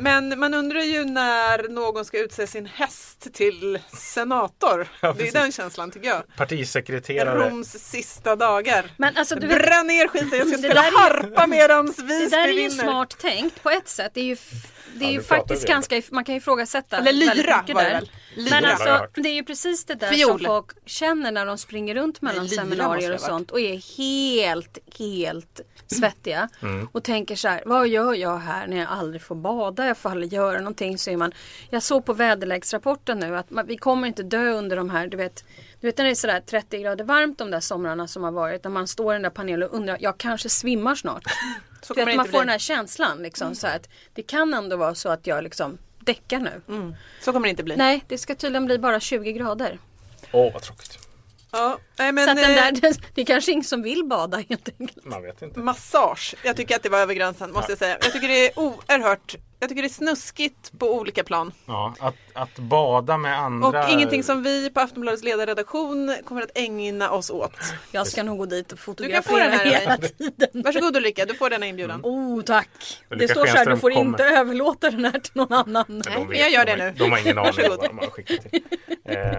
Men 0.00 0.38
man 0.38 0.54
undrar 0.54 0.80
ju 0.80 1.04
när 1.04 1.68
någon 1.68 2.04
ska 2.04 2.18
utse 2.18 2.46
sin 2.46 2.66
häst 2.66 3.28
till 3.32 3.78
senator. 3.96 4.88
Ja, 5.00 5.12
det 5.18 5.28
är 5.28 5.32
den 5.32 5.52
känslan 5.52 5.90
tycker 5.90 6.08
jag. 6.08 6.22
Partisekreterare. 6.36 7.50
Roms 7.50 7.72
sista 7.72 8.36
dagar. 8.36 8.90
Men 8.96 9.16
alltså 9.16 9.34
du 9.34 9.46
vet, 9.46 9.58
Bränn 9.62 9.86
ner 9.86 10.08
skiten, 10.08 10.38
jag 10.38 10.48
ska 10.48 10.56
Det 10.56 10.62
spela 10.62 10.86
är- 10.86 10.98
harpa 10.98 11.46
medans 11.46 11.96
det 11.96 12.02
Visby 12.02 12.36
där 12.36 12.44
är 12.48 12.52
ju 12.52 12.56
vinner. 12.68 12.84
smart 12.84 13.18
tänkt 13.18 13.62
på 13.62 13.70
ett 13.70 13.88
sätt. 13.88 14.10
Det 14.14 14.20
är 14.20 14.24
ju, 14.24 14.36
det 14.94 15.04
är 15.04 15.08
Ja, 15.08 15.12
ju 15.12 15.22
faktiskt 15.22 15.66
ganska, 15.66 16.02
man 16.10 16.24
kan 16.24 16.34
ju 16.34 16.38
ifrågasätta 16.40 16.96
Eller 16.96 17.04
väldigt 17.04 17.36
lyra 17.36 17.60
mycket 17.62 17.74
var 17.76 17.82
det 17.82 17.88
där. 17.88 17.94
väl? 18.00 18.10
Lyra. 18.34 18.60
Men 18.60 18.64
alltså 18.64 19.06
det 19.14 19.28
är 19.28 19.34
ju 19.34 19.44
precis 19.44 19.84
det 19.84 19.94
där 19.94 20.08
Fiol. 20.08 20.28
som 20.28 20.38
folk 20.38 20.66
känner 20.86 21.32
när 21.32 21.46
de 21.46 21.58
springer 21.58 21.94
runt 21.94 22.22
mellan 22.22 22.42
måste 22.42 22.56
seminarier 22.56 23.14
och 23.14 23.20
sånt 23.20 23.50
och 23.50 23.60
är 23.60 23.96
helt, 23.98 24.78
helt 24.98 25.60
svettiga. 25.86 26.48
Mm. 26.62 26.88
Och 26.92 27.04
tänker 27.04 27.36
så 27.36 27.48
här, 27.48 27.62
vad 27.66 27.88
gör 27.88 28.14
jag 28.14 28.38
här 28.38 28.66
när 28.66 28.76
jag 28.76 28.88
aldrig 28.88 29.22
får 29.22 29.34
bada, 29.34 29.86
jag 29.86 29.96
får 29.96 30.10
aldrig 30.10 30.32
göra 30.32 30.58
någonting. 30.58 30.98
Så 30.98 31.10
är 31.10 31.16
man, 31.16 31.32
jag 31.70 31.82
såg 31.82 32.04
på 32.04 32.12
väderleksrapporten 32.12 33.18
nu 33.18 33.36
att 33.36 33.50
man, 33.50 33.66
vi 33.66 33.76
kommer 33.76 34.08
inte 34.08 34.22
dö 34.22 34.50
under 34.50 34.76
de 34.76 34.90
här, 34.90 35.06
du 35.06 35.16
vet 35.16 35.44
du 35.80 35.86
vet 35.86 35.98
när 35.98 36.04
det 36.04 36.10
är 36.10 36.14
sådär 36.14 36.40
30 36.40 36.78
grader 36.78 37.04
varmt 37.04 37.38
de 37.38 37.50
där 37.50 37.60
somrarna 37.60 38.08
som 38.08 38.24
har 38.24 38.32
varit. 38.32 38.64
När 38.64 38.70
man 38.70 38.88
står 38.88 39.12
i 39.12 39.14
den 39.14 39.22
där 39.22 39.30
panelen 39.30 39.68
och 39.68 39.74
undrar, 39.74 39.98
jag 40.00 40.18
kanske 40.18 40.48
svimmar 40.48 40.94
snart. 40.94 41.24
Så 41.82 41.94
det 41.94 42.16
man 42.16 42.24
får 42.24 42.30
bli. 42.30 42.38
den 42.38 42.48
här 42.48 42.58
känslan 42.58 43.22
liksom 43.22 43.54
så 43.54 43.66
här 43.66 43.76
att 43.76 43.88
det 44.14 44.22
kan 44.22 44.54
ändå 44.54 44.76
vara 44.76 44.94
så 44.94 45.08
att 45.08 45.26
jag 45.26 45.44
liksom 45.44 45.78
däckar 46.00 46.38
nu. 46.38 46.62
Så 47.20 47.32
kommer 47.32 47.46
det 47.46 47.50
inte 47.50 47.62
bli. 47.62 47.76
Nej, 47.76 48.04
det 48.08 48.18
ska 48.18 48.34
tydligen 48.34 48.66
bli 48.66 48.78
bara 48.78 49.00
20 49.00 49.32
grader. 49.32 49.78
Åh, 50.32 50.52
vad 50.52 50.62
tråkigt. 50.62 50.98
Ja, 51.52 51.78
nej, 51.98 52.12
men, 52.12 52.24
så 52.24 52.30
att 52.30 52.36
den 52.36 52.50
eh, 52.50 52.80
där, 52.80 52.96
det 53.14 53.20
är 53.20 53.24
kanske 53.24 53.52
ingen 53.52 53.64
som 53.64 53.82
vill 53.82 54.04
bada 54.04 54.38
helt 54.48 54.68
enkelt. 54.80 55.04
Man 55.04 55.22
vet 55.22 55.42
inte. 55.42 55.60
Massage. 55.60 56.34
Jag 56.44 56.56
tycker 56.56 56.76
att 56.76 56.82
det 56.82 56.88
var 56.88 56.98
över 56.98 57.14
gränsen 57.14 57.52
måste 57.52 57.72
jag 57.72 57.78
säga. 57.78 57.98
Jag 58.02 58.12
tycker 58.12 58.28
det 58.28 58.46
är 58.46 58.58
oerhört 58.58 59.36
jag 59.60 59.68
tycker 59.68 59.82
det 59.82 59.88
är 59.88 59.90
snuskigt 59.90 60.78
på 60.78 60.94
olika 60.94 61.24
plan. 61.24 61.52
Ja, 61.66 61.94
att, 61.98 62.14
att 62.32 62.58
bada 62.58 63.16
med 63.16 63.38
andra. 63.38 63.68
Och 63.68 63.90
ingenting 63.90 64.22
som 64.22 64.42
vi 64.42 64.70
på 64.70 64.80
Aftonbladets 64.80 65.24
ledarredaktion 65.24 66.16
kommer 66.24 66.42
att 66.42 66.50
ägna 66.54 67.10
oss 67.10 67.30
åt. 67.30 67.52
Jag 67.92 68.06
ska 68.06 68.22
nog 68.22 68.38
gå 68.38 68.46
dit 68.46 68.72
och 68.72 68.78
Du 68.96 69.08
kan 69.08 69.22
få 69.22 69.38
den 69.38 69.50
fotografera 69.52 69.56
här 69.56 69.80
hela 69.80 69.96
tiden. 69.96 70.62
Varsågod 70.64 70.96
Ulrika, 70.96 71.24
du 71.24 71.34
får 71.34 71.50
denna 71.50 71.66
inbjudan. 71.66 72.00
Oh 72.02 72.42
tack! 72.42 72.68
Ulrika 73.10 73.26
det 73.26 73.40
står 73.40 73.46
så 73.46 73.56
här, 73.56 73.66
du 73.66 73.76
får 73.76 73.90
kommer. 73.90 74.10
inte 74.10 74.24
överlåta 74.24 74.90
den 74.90 75.04
här 75.04 75.18
till 75.18 75.32
någon 75.34 75.52
annan. 75.52 75.84
Nej, 75.88 76.24
vet, 76.24 76.38
jag 76.38 76.50
gör 76.50 76.64
de 76.64 76.76
det 76.76 76.76
nu. 76.76 76.94
De 76.98 77.10
har 77.10 77.18
ingen 77.18 77.38
aning 77.38 77.68
vad 77.68 77.80
de 77.80 77.98
har 77.98 78.06
skickat 78.10 78.50
till. 78.50 78.62
Eh, 79.04 79.38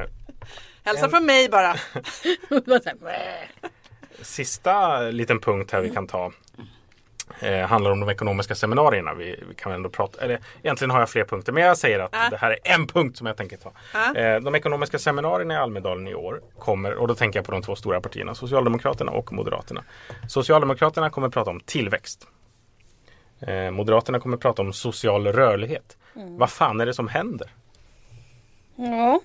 Hälsa 0.83 1.09
från 1.09 1.25
mig 1.25 1.49
bara. 1.49 1.75
Sista 4.21 4.99
liten 5.01 5.39
punkt 5.39 5.71
här 5.71 5.81
vi 5.81 5.89
kan 5.89 6.07
ta. 6.07 6.31
Eh, 7.41 7.67
handlar 7.67 7.91
om 7.91 7.99
de 7.99 8.09
ekonomiska 8.09 8.55
seminarierna. 8.55 9.13
Vi, 9.13 9.43
vi 9.49 9.55
kan 9.55 9.71
ändå 9.71 9.89
prata, 9.89 10.21
eller 10.21 10.39
egentligen 10.63 10.91
har 10.91 10.99
jag 10.99 11.09
fler 11.09 11.23
punkter 11.25 11.51
men 11.51 11.63
jag 11.63 11.77
säger 11.77 11.99
att 11.99 12.15
Ah. 12.15 12.29
det 12.29 12.37
här 12.37 12.51
är 12.51 12.73
en 12.73 12.87
punkt 12.87 13.17
som 13.17 13.27
jag 13.27 13.37
tänker 13.37 13.57
ta. 13.57 13.71
Ah. 13.93 14.13
Eh, 14.15 14.39
de 14.39 14.55
ekonomiska 14.55 14.99
seminarierna 14.99 15.53
i 15.53 15.57
Almedalen 15.57 16.07
i 16.07 16.15
år 16.15 16.41
kommer, 16.59 16.93
och 16.95 17.07
då 17.07 17.15
tänker 17.15 17.39
jag 17.39 17.45
på 17.45 17.51
de 17.51 17.61
två 17.61 17.75
stora 17.75 18.01
partierna, 18.01 18.35
Socialdemokraterna 18.35 19.11
och 19.11 19.33
Moderaterna. 19.33 19.83
Socialdemokraterna 20.27 21.09
kommer 21.09 21.29
prata 21.29 21.49
om 21.49 21.59
tillväxt. 21.59 22.27
Eh, 23.39 23.71
Moderaterna 23.71 24.19
kommer 24.19 24.37
prata 24.37 24.61
om 24.61 24.73
social 24.73 25.27
rörlighet. 25.27 25.97
Vad 26.13 26.49
fan 26.49 26.81
är 26.81 26.85
det 26.85 26.93
som 26.93 27.07
händer? 27.07 27.49
Ja. 28.75 29.19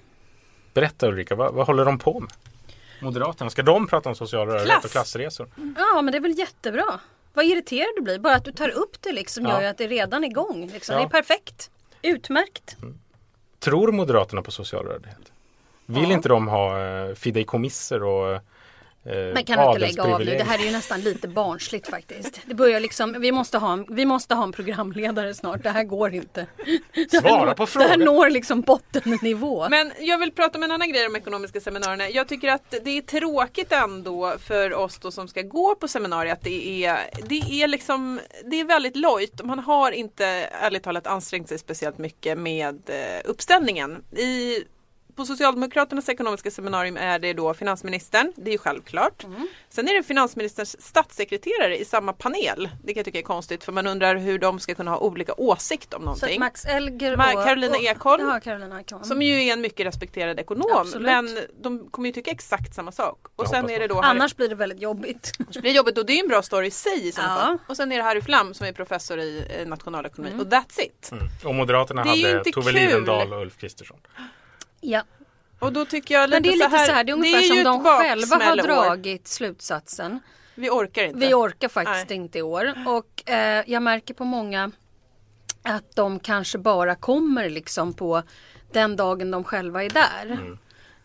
Berätta 0.75 1.07
Ulrika, 1.09 1.35
vad, 1.35 1.55
vad 1.55 1.67
håller 1.67 1.85
de 1.85 1.99
på 1.99 2.21
med? 2.21 2.31
Moderaterna, 3.01 3.51
ska 3.51 3.63
de 3.63 3.87
prata 3.87 4.09
om 4.09 4.15
social 4.15 4.47
rörlighet 4.47 4.67
Klass. 4.71 4.85
och 4.85 4.91
klassresor? 4.91 5.49
ja, 5.77 6.03
men 6.03 6.13
det 6.13 6.19
är 6.19 6.21
väl 6.21 6.39
jättebra. 6.39 7.01
Vad 7.37 7.45
irriterad 7.45 7.89
du 7.97 8.03
blir. 8.03 8.19
Bara 8.19 8.35
att 8.35 8.45
du 8.45 8.53
tar 8.53 8.69
upp 8.69 9.03
det 9.03 9.13
liksom 9.13 9.45
Ja. 9.45 9.51
gör 9.51 9.61
ju 9.61 9.67
att 9.67 9.79
det 9.79 9.85
är 9.85 9.89
redan 9.89 10.25
igång. 10.25 10.71
Liksom. 10.73 10.93
Ja. 10.95 10.99
Det 11.01 11.07
är 11.07 11.09
perfekt. 11.09 11.71
Utmärkt. 12.03 12.77
Tror 13.59 13.93
Moderaterna 13.93 14.43
på 14.43 14.51
social 14.51 14.85
rörlighet? 14.87 15.33
Vill 15.87 16.11
inte 16.11 16.29
de 16.29 16.49
ha 16.49 16.87
eh, 16.87 17.15
fideikommisser 17.15 18.03
och 18.03 18.33
eh, 18.35 18.41
Men 19.07 19.45
kan 19.45 19.59
du 19.59 19.65
inte 19.65 19.79
lägga 19.79 20.15
av 20.15 20.21
nu? 20.21 20.25
Det 20.25 20.45
här 20.45 20.59
är 20.59 20.65
ju 20.65 20.71
nästan 20.71 21.01
lite 21.01 21.29
barnsligt 21.29 21.89
faktiskt. 21.89 22.41
Det 22.47 22.55
börjar 22.55 22.81
liksom, 22.81 23.17
vi 23.21 23.33
måste 23.33 23.59
ha 23.59 23.73
en, 23.73 23.87
vi 23.89 24.07
måste 24.07 24.35
ha 24.35 24.45
en 24.45 24.53
programledare 24.53 25.35
snart. 25.35 25.63
Det 25.63 25.71
här 25.71 25.85
går 25.85 26.15
inte. 26.15 26.47
Det 26.95 27.21
Svara 27.21 27.55
på 27.55 27.65
Det 27.65 27.79
här 27.79 27.89
frågan. 27.89 28.01
når 28.01 28.31
liksom 28.31 28.61
bottennivå. 28.61 29.69
Men 29.69 29.93
jag 30.01 30.19
vill 30.19 30.33
prata 30.33 30.59
om 30.59 30.65
en 30.65 30.71
annan 30.71 30.93
grej 30.93 31.07
om 31.07 31.17
ekonomiska 31.17 31.61
seminarierna. 31.61 32.09
Jag 32.09 32.29
tycker 32.29 32.49
att 32.49 32.75
det 32.85 32.99
är 32.99 33.03
tråkigt 33.03 33.73
ändå 33.73 34.35
för 34.39 34.75
oss 34.75 34.99
då 34.99 35.11
som 35.11 35.29
ska 35.29 35.43
gå 35.43 35.75
på 35.75 35.89
seminarier 35.89 36.33
att 36.33 36.43
det 36.43 36.85
är, 36.85 36.99
det 37.29 37.63
är 37.63 37.69
liksom, 37.69 38.21
det 38.45 38.61
är 38.61 38.65
väldigt 38.65 38.97
lojt. 38.97 39.45
Man 39.45 39.59
har 39.59 39.93
inte 39.93 40.27
ärligt 40.61 40.83
talat 40.83 41.07
ansträngt 41.07 41.49
sig 41.49 41.59
speciellt 41.59 41.99
mycket 41.99 42.39
med 42.39 42.81
eh, 42.87 43.21
uppställningen. 43.25 44.03
I 44.17 44.65
på 45.17 45.25
Socialdemokraternas 45.25 46.09
ekonomiska 46.09 46.51
seminarium 46.51 46.97
är 46.97 47.19
det 47.19 47.33
då 47.33 47.55
finansministern, 47.55 48.33
det 48.37 48.51
är 48.51 48.53
ju 48.53 48.59
självklart. 48.59 49.27
Sen 49.69 49.89
är 49.89 49.95
det 49.95 50.03
finansministerns 50.03 50.83
statssekreterare 50.83 51.79
i 51.79 51.85
samma 51.85 52.13
panel. 52.13 52.69
Det 52.85 52.93
kan 52.95 52.99
jag 52.99 53.05
tycka 53.05 53.19
är 53.19 53.23
konstigt 53.23 53.65
för 53.65 53.73
man 53.73 53.87
undrar 53.87 54.17
hur 54.17 54.39
de 54.39 54.59
ska 54.61 54.75
kunna 54.75 54.91
ha 54.91 54.99
olika 54.99 55.35
åsikt 55.35 55.95
om 55.95 56.01
Så 56.01 56.05
någonting. 56.05 56.41
Max 56.41 56.65
Elger 56.65 57.13
och... 57.13 57.19
Ma- 57.19 57.45
Carolina 57.45 57.79
Ekholm. 57.79 58.29
Ja, 58.29 58.41
Carolina 58.41 58.81
Ekholm. 58.81 59.05
Som 59.05 59.23
ju 59.23 59.43
är 59.45 59.53
en 59.53 59.61
mycket 59.61 59.87
respekterad 59.87 60.41
ekonom. 60.41 60.67
Absolut. 60.75 61.03
Men 61.07 61.39
de 61.63 61.91
kommer 61.91 62.09
ju 62.09 62.13
tycka 62.13 62.31
exakt 62.31 62.75
samma 62.75 62.93
sak. 62.93 63.19
Och 63.37 63.49
sen 63.49 63.65
är 63.65 63.69
det 63.69 63.79
det. 63.79 63.87
då 63.87 63.95
Harry, 63.95 64.07
Annars 64.07 64.37
blir 64.37 64.49
det 64.49 64.55
väldigt 64.55 64.81
jobbigt. 64.81 65.33
det 65.53 65.61
blir 65.61 65.73
jobbigt 65.73 65.99
och 65.99 66.07
det 66.07 66.13
är 66.13 66.23
en 66.23 66.29
bra 66.29 66.43
story 66.43 66.67
i 66.67 66.71
sig 66.71 67.09
i 67.09 67.13
sådana 67.13 67.33
Ja. 67.35 67.41
fall. 67.41 67.59
Och 67.67 67.77
sen 67.77 67.93
är 67.93 67.97
det 67.97 68.03
Harry 68.03 68.21
Flam 68.23 68.55
som 68.55 68.67
är 68.67 68.73
professor 68.73 69.19
i 69.19 69.45
eh, 69.61 69.67
nationalekonomi. 69.69 70.31
Och 70.43 70.47
that's 70.47 70.81
it. 70.81 71.09
Mm. 71.13 71.25
Och 71.45 71.55
Moderaterna 71.55 72.03
Det 72.05 72.09
hade 72.09 72.45
Tove. 72.53 72.73
Livendal 72.73 73.33
och 73.33 73.41
Ulf 73.43 73.57
Kristersson. 73.57 73.97
Ja. 74.81 75.03
Och 75.59 75.73
då 75.73 75.85
tycker 75.85 76.15
jag 76.15 76.31
lite, 76.31 76.37
Men 76.37 76.43
det 76.43 76.49
är 76.49 76.69
lite 76.69 76.71
så 76.87 76.93
här, 76.93 77.05
det 77.05 77.13
är 77.13 77.15
ungefär 77.15 77.41
ju 77.41 77.49
som 77.49 77.59
ett 77.59 77.65
de 77.65 77.85
själva 77.85 78.37
har 78.37 78.57
dragit 78.57 79.29
slutsatsen. 79.29 80.21
Vi 80.55 80.71
orkar 80.71 81.03
inte. 81.03 81.19
Vi 81.19 81.35
orkar 81.35 81.69
faktiskt 81.69 82.09
Nej. 82.09 82.17
inte 82.19 82.39
i 82.39 82.43
år. 82.43 82.75
Och 82.87 83.31
eh, 83.31 83.65
jag 83.67 83.83
märker 83.83 84.15
på 84.15 84.25
många 84.25 84.71
att 85.63 85.97
de 85.97 86.19
kanske 86.21 86.59
bara 86.59 86.95
kommer 86.95 87.51
liksom 87.51 87.95
på 87.95 88.23
den 88.73 88.97
dagen 88.97 89.31
de 89.31 89.45
själva 89.45 89.85
är 89.85 89.91
där. 89.91 90.59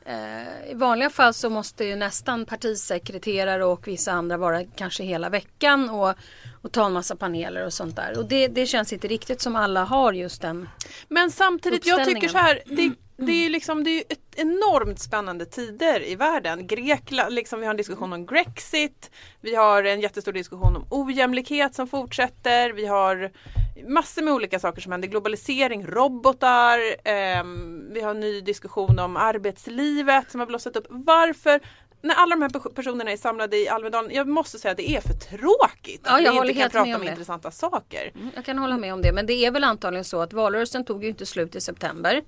Eh, 0.05 0.71
I 0.71 0.73
vanliga 0.73 1.09
fall 1.09 1.33
så 1.33 1.49
måste 1.49 1.85
ju 1.85 1.95
nästan 1.95 2.45
partisekreterare 2.45 3.65
och 3.65 3.87
vissa 3.87 4.11
andra 4.11 4.37
vara 4.37 4.63
kanske 4.75 5.03
hela 5.03 5.29
veckan 5.29 5.89
och, 5.89 6.13
och 6.61 6.71
ta 6.71 6.85
en 6.85 6.93
massa 6.93 7.15
paneler 7.15 7.65
och 7.65 7.73
sånt 7.73 7.95
där. 7.95 8.17
Och 8.17 8.25
det, 8.25 8.47
det 8.47 8.65
känns 8.65 8.93
inte 8.93 9.07
riktigt 9.07 9.41
som 9.41 9.55
alla 9.55 9.83
har 9.83 10.13
just 10.13 10.41
den. 10.41 10.69
Men 11.07 11.31
samtidigt, 11.31 11.85
jag 11.85 12.05
tycker 12.05 12.27
så 12.27 12.37
här. 12.37 12.59
Det, 12.65 12.81
Mm. 12.81 12.95
Mm. 13.21 13.33
det 13.33 13.39
är 13.39 13.43
ju 13.43 13.49
liksom, 13.49 13.83
det 13.83 13.89
är 13.89 14.03
ett 14.09 14.35
enormt 14.35 14.99
spännande 14.99 15.45
tider 15.45 16.07
i 16.07 16.15
världen. 16.15 16.67
Grekland, 16.67 17.33
liksom, 17.33 17.59
vi 17.59 17.65
har 17.65 17.73
en 17.73 17.77
diskussion 17.77 18.13
om 18.13 18.25
Grexit. 18.25 19.11
Vi 19.41 19.55
har 19.55 19.83
en 19.83 20.01
jättestor 20.01 20.31
diskussion 20.31 20.75
om 20.75 20.85
ojämlikhet 20.89 21.75
som 21.75 21.87
fortsätter. 21.87 22.73
Vi 22.73 22.85
har 22.85 23.31
massor 23.87 24.21
med 24.21 24.33
olika 24.33 24.59
saker 24.59 24.81
som 24.81 24.91
händer. 24.91 25.07
Globalisering, 25.07 25.85
robotar. 25.87 26.79
eh, 27.03 27.43
vi 27.91 28.01
har 28.01 28.11
en 28.11 28.19
ny 28.19 28.41
diskussion 28.41 28.99
om 28.99 29.17
arbetslivet 29.17 30.31
som 30.31 30.39
har 30.39 30.47
blossat 30.47 30.75
upp. 30.75 30.85
Varför? 30.89 31.59
När 32.01 32.15
alla 32.15 32.35
de 32.35 32.41
här 32.41 32.49
pers- 32.49 32.73
personerna 32.75 33.11
är 33.11 33.17
samlade 33.17 33.57
i 33.57 33.69
Almedalen, 33.69 34.11
jag 34.15 34.27
måste 34.27 34.59
säga 34.59 34.71
att 34.71 34.77
det 34.77 34.89
är 34.89 35.01
för 35.01 35.13
tråkigt. 35.13 36.01
Ja, 36.05 36.19
jag 36.19 36.37
att 36.37 36.43
vi 36.43 36.49
inte 36.49 36.61
kan 36.61 36.69
prata 36.69 36.85
med 36.85 36.95
om 36.95 37.01
om 37.01 37.07
intressanta 37.07 37.51
saker. 37.51 38.11
Jag 38.35 38.45
kan 38.45 38.57
hålla 38.57 38.77
med 38.77 38.93
om 38.93 39.01
det 39.01 39.11
men 39.13 39.25
det 39.25 39.33
är 39.45 39.51
väl 39.51 39.63
antagligen 39.63 40.05
så 40.05 40.21
att 40.21 40.33
valrörelsen 40.33 40.85
tog 40.85 41.03
ju 41.03 41.09
inte 41.09 41.25
slut 41.25 41.55
i 41.55 41.61
september. 41.61 42.21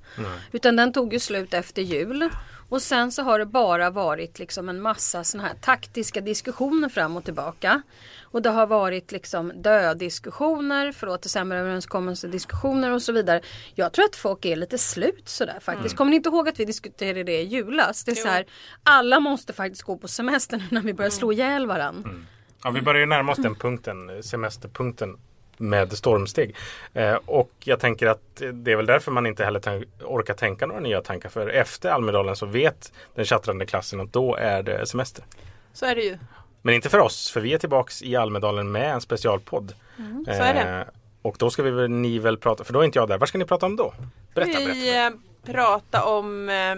Utan 0.52 0.76
den 0.76 0.94
tog 0.94 1.14
ju 1.14 1.20
slut 1.20 1.54
efter 1.54 1.82
jul. 1.82 2.30
Och 2.74 2.82
sen 2.82 3.12
så 3.12 3.24
har 3.24 3.40
det 3.40 3.46
bara 3.46 3.90
varit 3.90 4.40
liksom 4.40 4.70
en 4.70 4.82
massa 4.82 5.24
såna 5.24 5.44
här 5.44 5.54
taktiska 5.62 6.22
diskussioner 6.22 6.90
fram 6.90 7.18
och 7.18 7.24
tillbaka. 7.24 7.82
Och 8.24 8.42
det 8.42 8.50
har 8.50 8.68
varit 8.68 9.12
liksom 9.12 9.52
döddiskussioner, 9.56 10.92
förlåt 10.92 11.22
decemberöverenskommelser, 11.22 12.28
diskussioner 12.28 12.92
och 12.92 13.02
så 13.02 13.12
vidare. 13.12 13.42
Jag 13.76 13.94
tror 13.94 14.06
att 14.06 14.16
folk 14.16 14.46
är 14.46 14.56
lite 14.56 14.78
slut 14.78 15.30
sådär 15.30 15.60
faktiskt. 15.62 15.96
Kommer 15.96 16.10
ni 16.10 16.16
inte 16.16 16.30
ihåg 16.30 16.50
att 16.50 16.60
vi 16.60 16.66
diskuterade 16.66 17.24
det 17.24 17.42
i 17.42 17.44
julas? 17.44 18.04
Det 18.04 18.12
är 18.12 18.16
så 18.16 18.28
här, 18.28 18.46
alla 18.84 19.20
måste 19.20 19.54
faktiskt 19.54 19.84
gå 19.84 19.98
på 19.98 20.08
semester 20.08 20.58
nu 20.58 20.64
när 20.72 20.82
vi 20.82 20.94
börjar 20.94 21.12
slå 21.12 21.32
ihjäl 21.32 21.68
varandra. 21.68 22.10
Ja, 22.64 22.70
vi 22.70 22.82
börjar 22.82 23.00
ju 23.00 23.06
närma 23.06 23.32
oss 23.32 23.38
den 23.38 23.56
punkten, 23.56 24.24
semesterpunkten 24.24 25.18
med 25.58 25.92
stormsteg. 25.98 26.56
Eh, 26.94 27.18
och 27.26 27.52
jag 27.60 27.80
tänker 27.80 28.08
att 28.08 28.42
det 28.54 28.72
är 28.72 28.76
väl 28.76 28.86
därför 28.86 29.12
man 29.12 29.26
inte 29.26 29.46
heller 29.46 29.60
tan- 29.60 29.86
orkar 30.04 30.34
tänka 30.34 30.66
några 30.66 30.82
nya 30.82 31.02
tankar. 31.02 31.30
För 31.30 31.48
efter 31.48 31.90
Almedalen 31.90 32.36
så 32.36 32.46
vet 32.46 32.92
den 33.16 33.26
tjattrande 33.26 33.66
klassen 33.66 34.02
att 34.02 34.14
då 34.14 34.36
är 34.36 34.64
det 34.64 34.86
semester. 34.86 35.24
Så 35.74 35.86
är 35.86 35.96
det 35.96 36.02
ju. 36.02 36.18
Men 36.62 36.76
inte 36.76 36.90
för 36.90 37.00
oss, 37.00 37.32
för 37.32 37.42
vi 37.42 37.54
är 37.54 37.58
tillbaks 37.58 38.02
i 38.04 38.16
Almedalen 38.16 38.72
med 38.72 38.92
en 38.94 39.02
specialpodd. 39.02 39.74
så 40.26 40.32
är 40.32 40.54
det. 40.54 40.80
Eh, 40.80 40.84
och 41.22 41.36
då 41.40 41.50
ska 41.50 41.64
vi 41.64 41.72
väl, 41.72 41.90
ni 41.90 42.20
väl 42.20 42.38
prata, 42.38 42.64
för 42.64 42.74
då 42.74 42.80
är 42.80 42.84
inte 42.86 43.00
jag 43.00 43.08
där. 43.10 43.18
Vad 43.18 43.30
ska 43.30 43.38
ni 43.38 43.46
prata 43.46 43.66
om 43.66 43.76
då? 43.76 43.94
Berätta, 44.36 44.52
berätta. 44.52 44.72
Vi 44.74 45.06
eh, 45.06 45.10
prata 45.54 46.06
om 46.06 46.50
eh, 46.50 46.76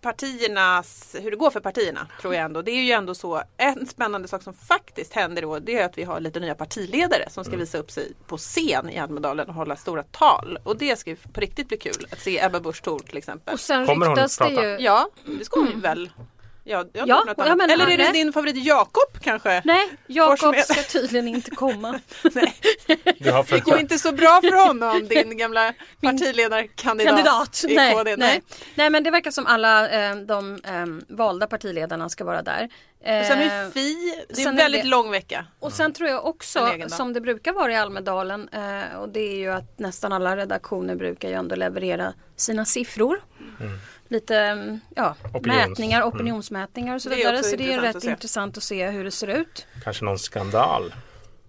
partiernas, 0.00 1.16
hur 1.20 1.30
det 1.30 1.36
går 1.36 1.50
för 1.50 1.60
partierna 1.60 2.06
tror 2.20 2.34
jag 2.34 2.44
ändå. 2.44 2.62
Det 2.62 2.70
är 2.70 2.82
ju 2.82 2.92
ändå 2.92 3.14
så, 3.14 3.42
en 3.56 3.86
spännande 3.86 4.28
sak 4.28 4.42
som 4.42 4.54
faktiskt 4.54 5.12
händer 5.12 5.42
då 5.42 5.58
det 5.58 5.78
är 5.78 5.84
att 5.84 5.98
vi 5.98 6.04
har 6.04 6.20
lite 6.20 6.40
nya 6.40 6.54
partiledare 6.54 7.30
som 7.30 7.40
Mm. 7.40 7.50
ska 7.52 7.56
visa 7.60 7.78
upp 7.78 7.90
sig 7.90 8.12
på 8.26 8.36
scen 8.38 8.90
i 8.90 8.98
Almedalen 8.98 9.48
och 9.48 9.54
hålla 9.54 9.76
stora 9.76 10.02
tal. 10.02 10.58
Och 10.62 10.76
det 10.76 10.98
ska 10.98 11.10
ju 11.10 11.16
på 11.16 11.40
riktigt 11.40 11.68
bli 11.68 11.76
kul 11.76 12.06
att 12.12 12.20
se 12.20 12.40
Ebba 12.44 12.60
Busch 12.60 12.82
Thor 12.82 12.98
till 12.98 13.16
exempel. 13.16 13.54
Och 13.54 13.60
sen 13.60 13.86
Kommer 13.86 14.06
hon 14.06 14.16
ryktas 14.16 14.38
det 14.38 14.44
prata? 14.44 14.62
ju... 14.68 14.76
Ja, 14.80 15.08
det 15.38 15.44
ska 15.44 15.60
hon 15.60 15.68
ju 15.70 15.80
väl. 15.80 16.10
Ja, 16.64 16.84
jag 16.92 17.08
Ja, 17.08 17.16
något 17.18 17.34
jag 17.38 17.46
annat. 17.46 17.58
menar- 17.58 17.74
Eller 17.74 17.84
är 17.86 17.98
det 17.98 18.04
nej. 18.04 18.12
din 18.12 18.32
favorit 18.32 18.64
Jakob 18.64 19.20
kanske? 19.20 19.62
Nej, 19.64 19.88
Jakob 20.06 20.54
ska 20.56 20.82
tydligen 20.82 21.28
inte 21.28 21.50
komma. 21.50 21.88
Har 22.22 23.50
Det 23.54 23.60
går 23.64 23.78
inte 23.78 23.98
så 23.98 24.12
bra 24.12 24.40
för 24.42 24.66
honom, 24.66 25.08
din 25.08 25.36
gamla 25.36 25.74
partiledarkandidat 26.02 27.06
kandidat. 27.16 27.64
i 27.68 27.74
Nej, 27.74 27.94
KD. 27.94 28.16
nej. 28.16 28.42
nej 28.74 28.90
men 28.90 29.02
det 29.02 29.10
verkar 29.10 29.30
som 29.30 29.46
alla 29.46 29.88
eh, 29.88 30.16
de 30.16 30.54
eh, 30.64 31.16
valda 31.16 31.46
partiledarna 31.46 32.08
ska 32.08 32.24
vara 32.24 32.42
där. 32.42 32.68
Eh, 33.04 33.20
Och 33.20 33.26
sen 33.26 33.38
är 33.38 33.70
Fi, 33.70 34.14
det 34.28 34.42
är 34.42 34.48
en 34.48 34.52
är 34.54 34.62
väldigt 34.62 34.82
det- 34.82 34.88
lång 34.88 35.10
vecka. 35.10 35.46
och 35.60 35.72
sen 35.72 35.92
tror 35.92 36.08
jag 36.08 36.26
också 36.26 36.72
som 36.88 37.12
det 37.12 37.20
brukar 37.20 37.52
vara 37.52 37.72
i 37.72 37.76
Almedalen 37.76 38.48
eh, 38.48 38.96
och 39.00 39.08
det 39.08 39.20
är 39.20 39.36
ju 39.36 39.52
att 39.52 39.78
nästan 39.78 40.12
alla 40.12 40.36
redaktioner 40.36 40.94
brukar 40.94 41.28
ju 41.28 41.34
ändå 41.34 41.54
leverera 41.56 42.12
sina 42.36 42.64
siffror. 42.64 43.20
Lite 44.10 44.36
mm, 44.38 44.80
ja, 44.96 45.16
Opinions- 45.34 45.68
mätningar, 45.68 46.02
opinionsmätningar 46.02 46.94
och 46.94 47.02
så 47.02 47.08
Det 47.08 47.16
vidare. 47.16 47.36
också 47.38 47.50
Så 47.50 47.56
det 47.56 47.72
är 47.72 47.80
rätt 47.80 47.96
att 47.96 48.04
intressant 48.04 48.56
att 48.56 48.62
se 48.62 48.90
hur 48.90 49.04
det 49.04 49.10
ser 49.10 49.26
ut. 49.28 49.66
Kanske 49.84 50.04
någon 50.04 50.18
skandal. 50.18 50.94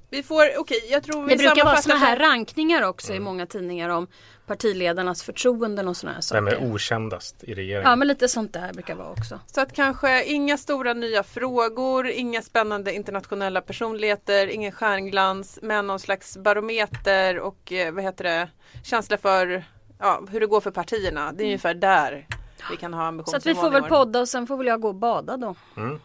Vi 0.10 0.24
får, 0.24 0.44
okej 0.58 0.78
jag 0.92 1.04
tror 1.04 1.24
vi 1.24 1.36
Det 1.36 1.38
brukar 1.44 1.66
vara 1.66 1.78
sådana 1.78 2.00
här 2.00 2.16
så 2.18 2.24
här. 2.24 2.30
rankningar 2.30 2.82
också 2.82 3.14
i 3.14 3.20
många 3.20 3.46
tidningar 3.46 3.90
om 3.90 4.08
partiledarnas 4.48 5.24
förtroenden 5.24 5.88
och 5.88 5.98
sådana 5.98 6.14
här 6.14 6.34
Vem 6.34 6.46
saker. 6.46 6.58
är 6.68 6.74
okändast 6.74 7.44
i 7.44 7.54
regeringen? 7.54 7.90
Ja 7.90 7.96
men 7.96 8.08
lite 8.08 8.28
sånt 8.28 8.54
där 8.54 8.74
brukar 8.74 8.96
vara 8.96 9.10
också. 9.10 9.40
Så 9.46 9.62
att 9.62 9.74
kanske 9.74 10.24
inga 10.26 10.58
stora 10.58 10.94
nya 10.94 11.24
frågor, 11.24 12.08
inga 12.08 12.42
spännande 12.42 12.94
internationella 12.94 13.62
personligheter, 13.62 14.48
ingen 14.48 14.72
stjärnglans, 14.72 15.60
men 15.62 15.88
någon 15.88 16.00
slags 16.00 16.38
barometer 16.38 17.40
och 17.40 17.72
eh, 17.72 17.94
vad 17.94 18.04
heter 18.04 18.24
det, 18.24 18.50
känsla 18.84 19.18
för 19.18 19.64
ja, 20.00 20.22
hur 20.32 20.40
det 20.40 20.46
går 20.48 20.62
för 20.62 20.72
partierna. 20.72 21.32
Det 21.32 21.44
är 21.44 21.46
ungefär 21.46 21.74
där 21.74 22.28
vi 22.70 22.78
kan 22.78 22.94
ha 22.94 23.24
Så 23.26 23.36
att 23.36 23.46
vi 23.46 23.56
får 23.56 23.70
väl 23.70 23.84
år. 23.84 23.90
podda 23.90 24.20
och 24.20 24.30
sen 24.30 24.48
får 24.48 24.58
väl 24.58 24.68
jag 24.68 24.82
gå 24.82 24.88
och 24.88 24.96
bada 24.96 25.38
då. 25.38 25.56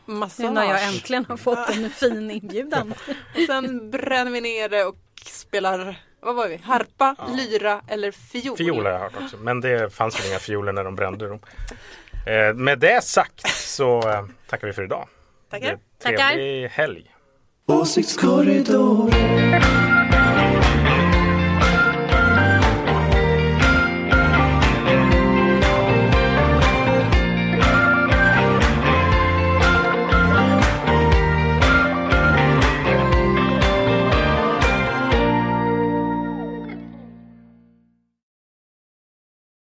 Massage. 0.05 0.45
Nu 0.47 0.51
när 0.51 0.65
jag 0.65 0.89
äntligen 0.89 1.25
har 1.29 1.37
fått 1.37 1.71
en 1.71 1.91
fin 1.91 2.31
inbjudan. 2.31 2.95
Och 3.35 3.41
sen 3.47 3.91
bränner 3.91 4.31
vi 4.31 4.41
ner 4.41 4.69
det 4.69 4.85
och 4.85 4.97
spelar, 5.27 6.01
vad 6.21 6.35
var 6.35 6.49
vi, 6.49 6.57
harpa, 6.57 7.17
lyra 7.37 7.81
eller 7.89 8.11
fiol. 8.11 8.57
Fiol 8.57 8.85
har 8.85 8.93
jag 8.93 8.99
hört 8.99 9.13
också. 9.23 9.37
Men 9.37 9.61
det 9.61 9.95
fanns 9.95 10.21
väl 10.21 10.27
inga 10.31 10.39
fioler 10.39 10.73
när 10.73 10.85
de 10.85 10.97
brände 10.97 11.29
dem. 11.29 11.39
Eh, 12.27 12.55
med 12.55 12.79
det 12.79 13.05
sagt 13.05 13.49
så 13.49 14.09
eh, 14.11 14.25
tackar 14.49 14.67
vi 14.67 14.73
för 14.73 14.85
idag. 14.85 15.09
Tackar. 15.51 15.79
Det 16.03 16.09
är 16.09 16.17
Trevlig 16.17 16.69
helg. 16.69 17.13
Åsiktskorridoren 17.67 19.96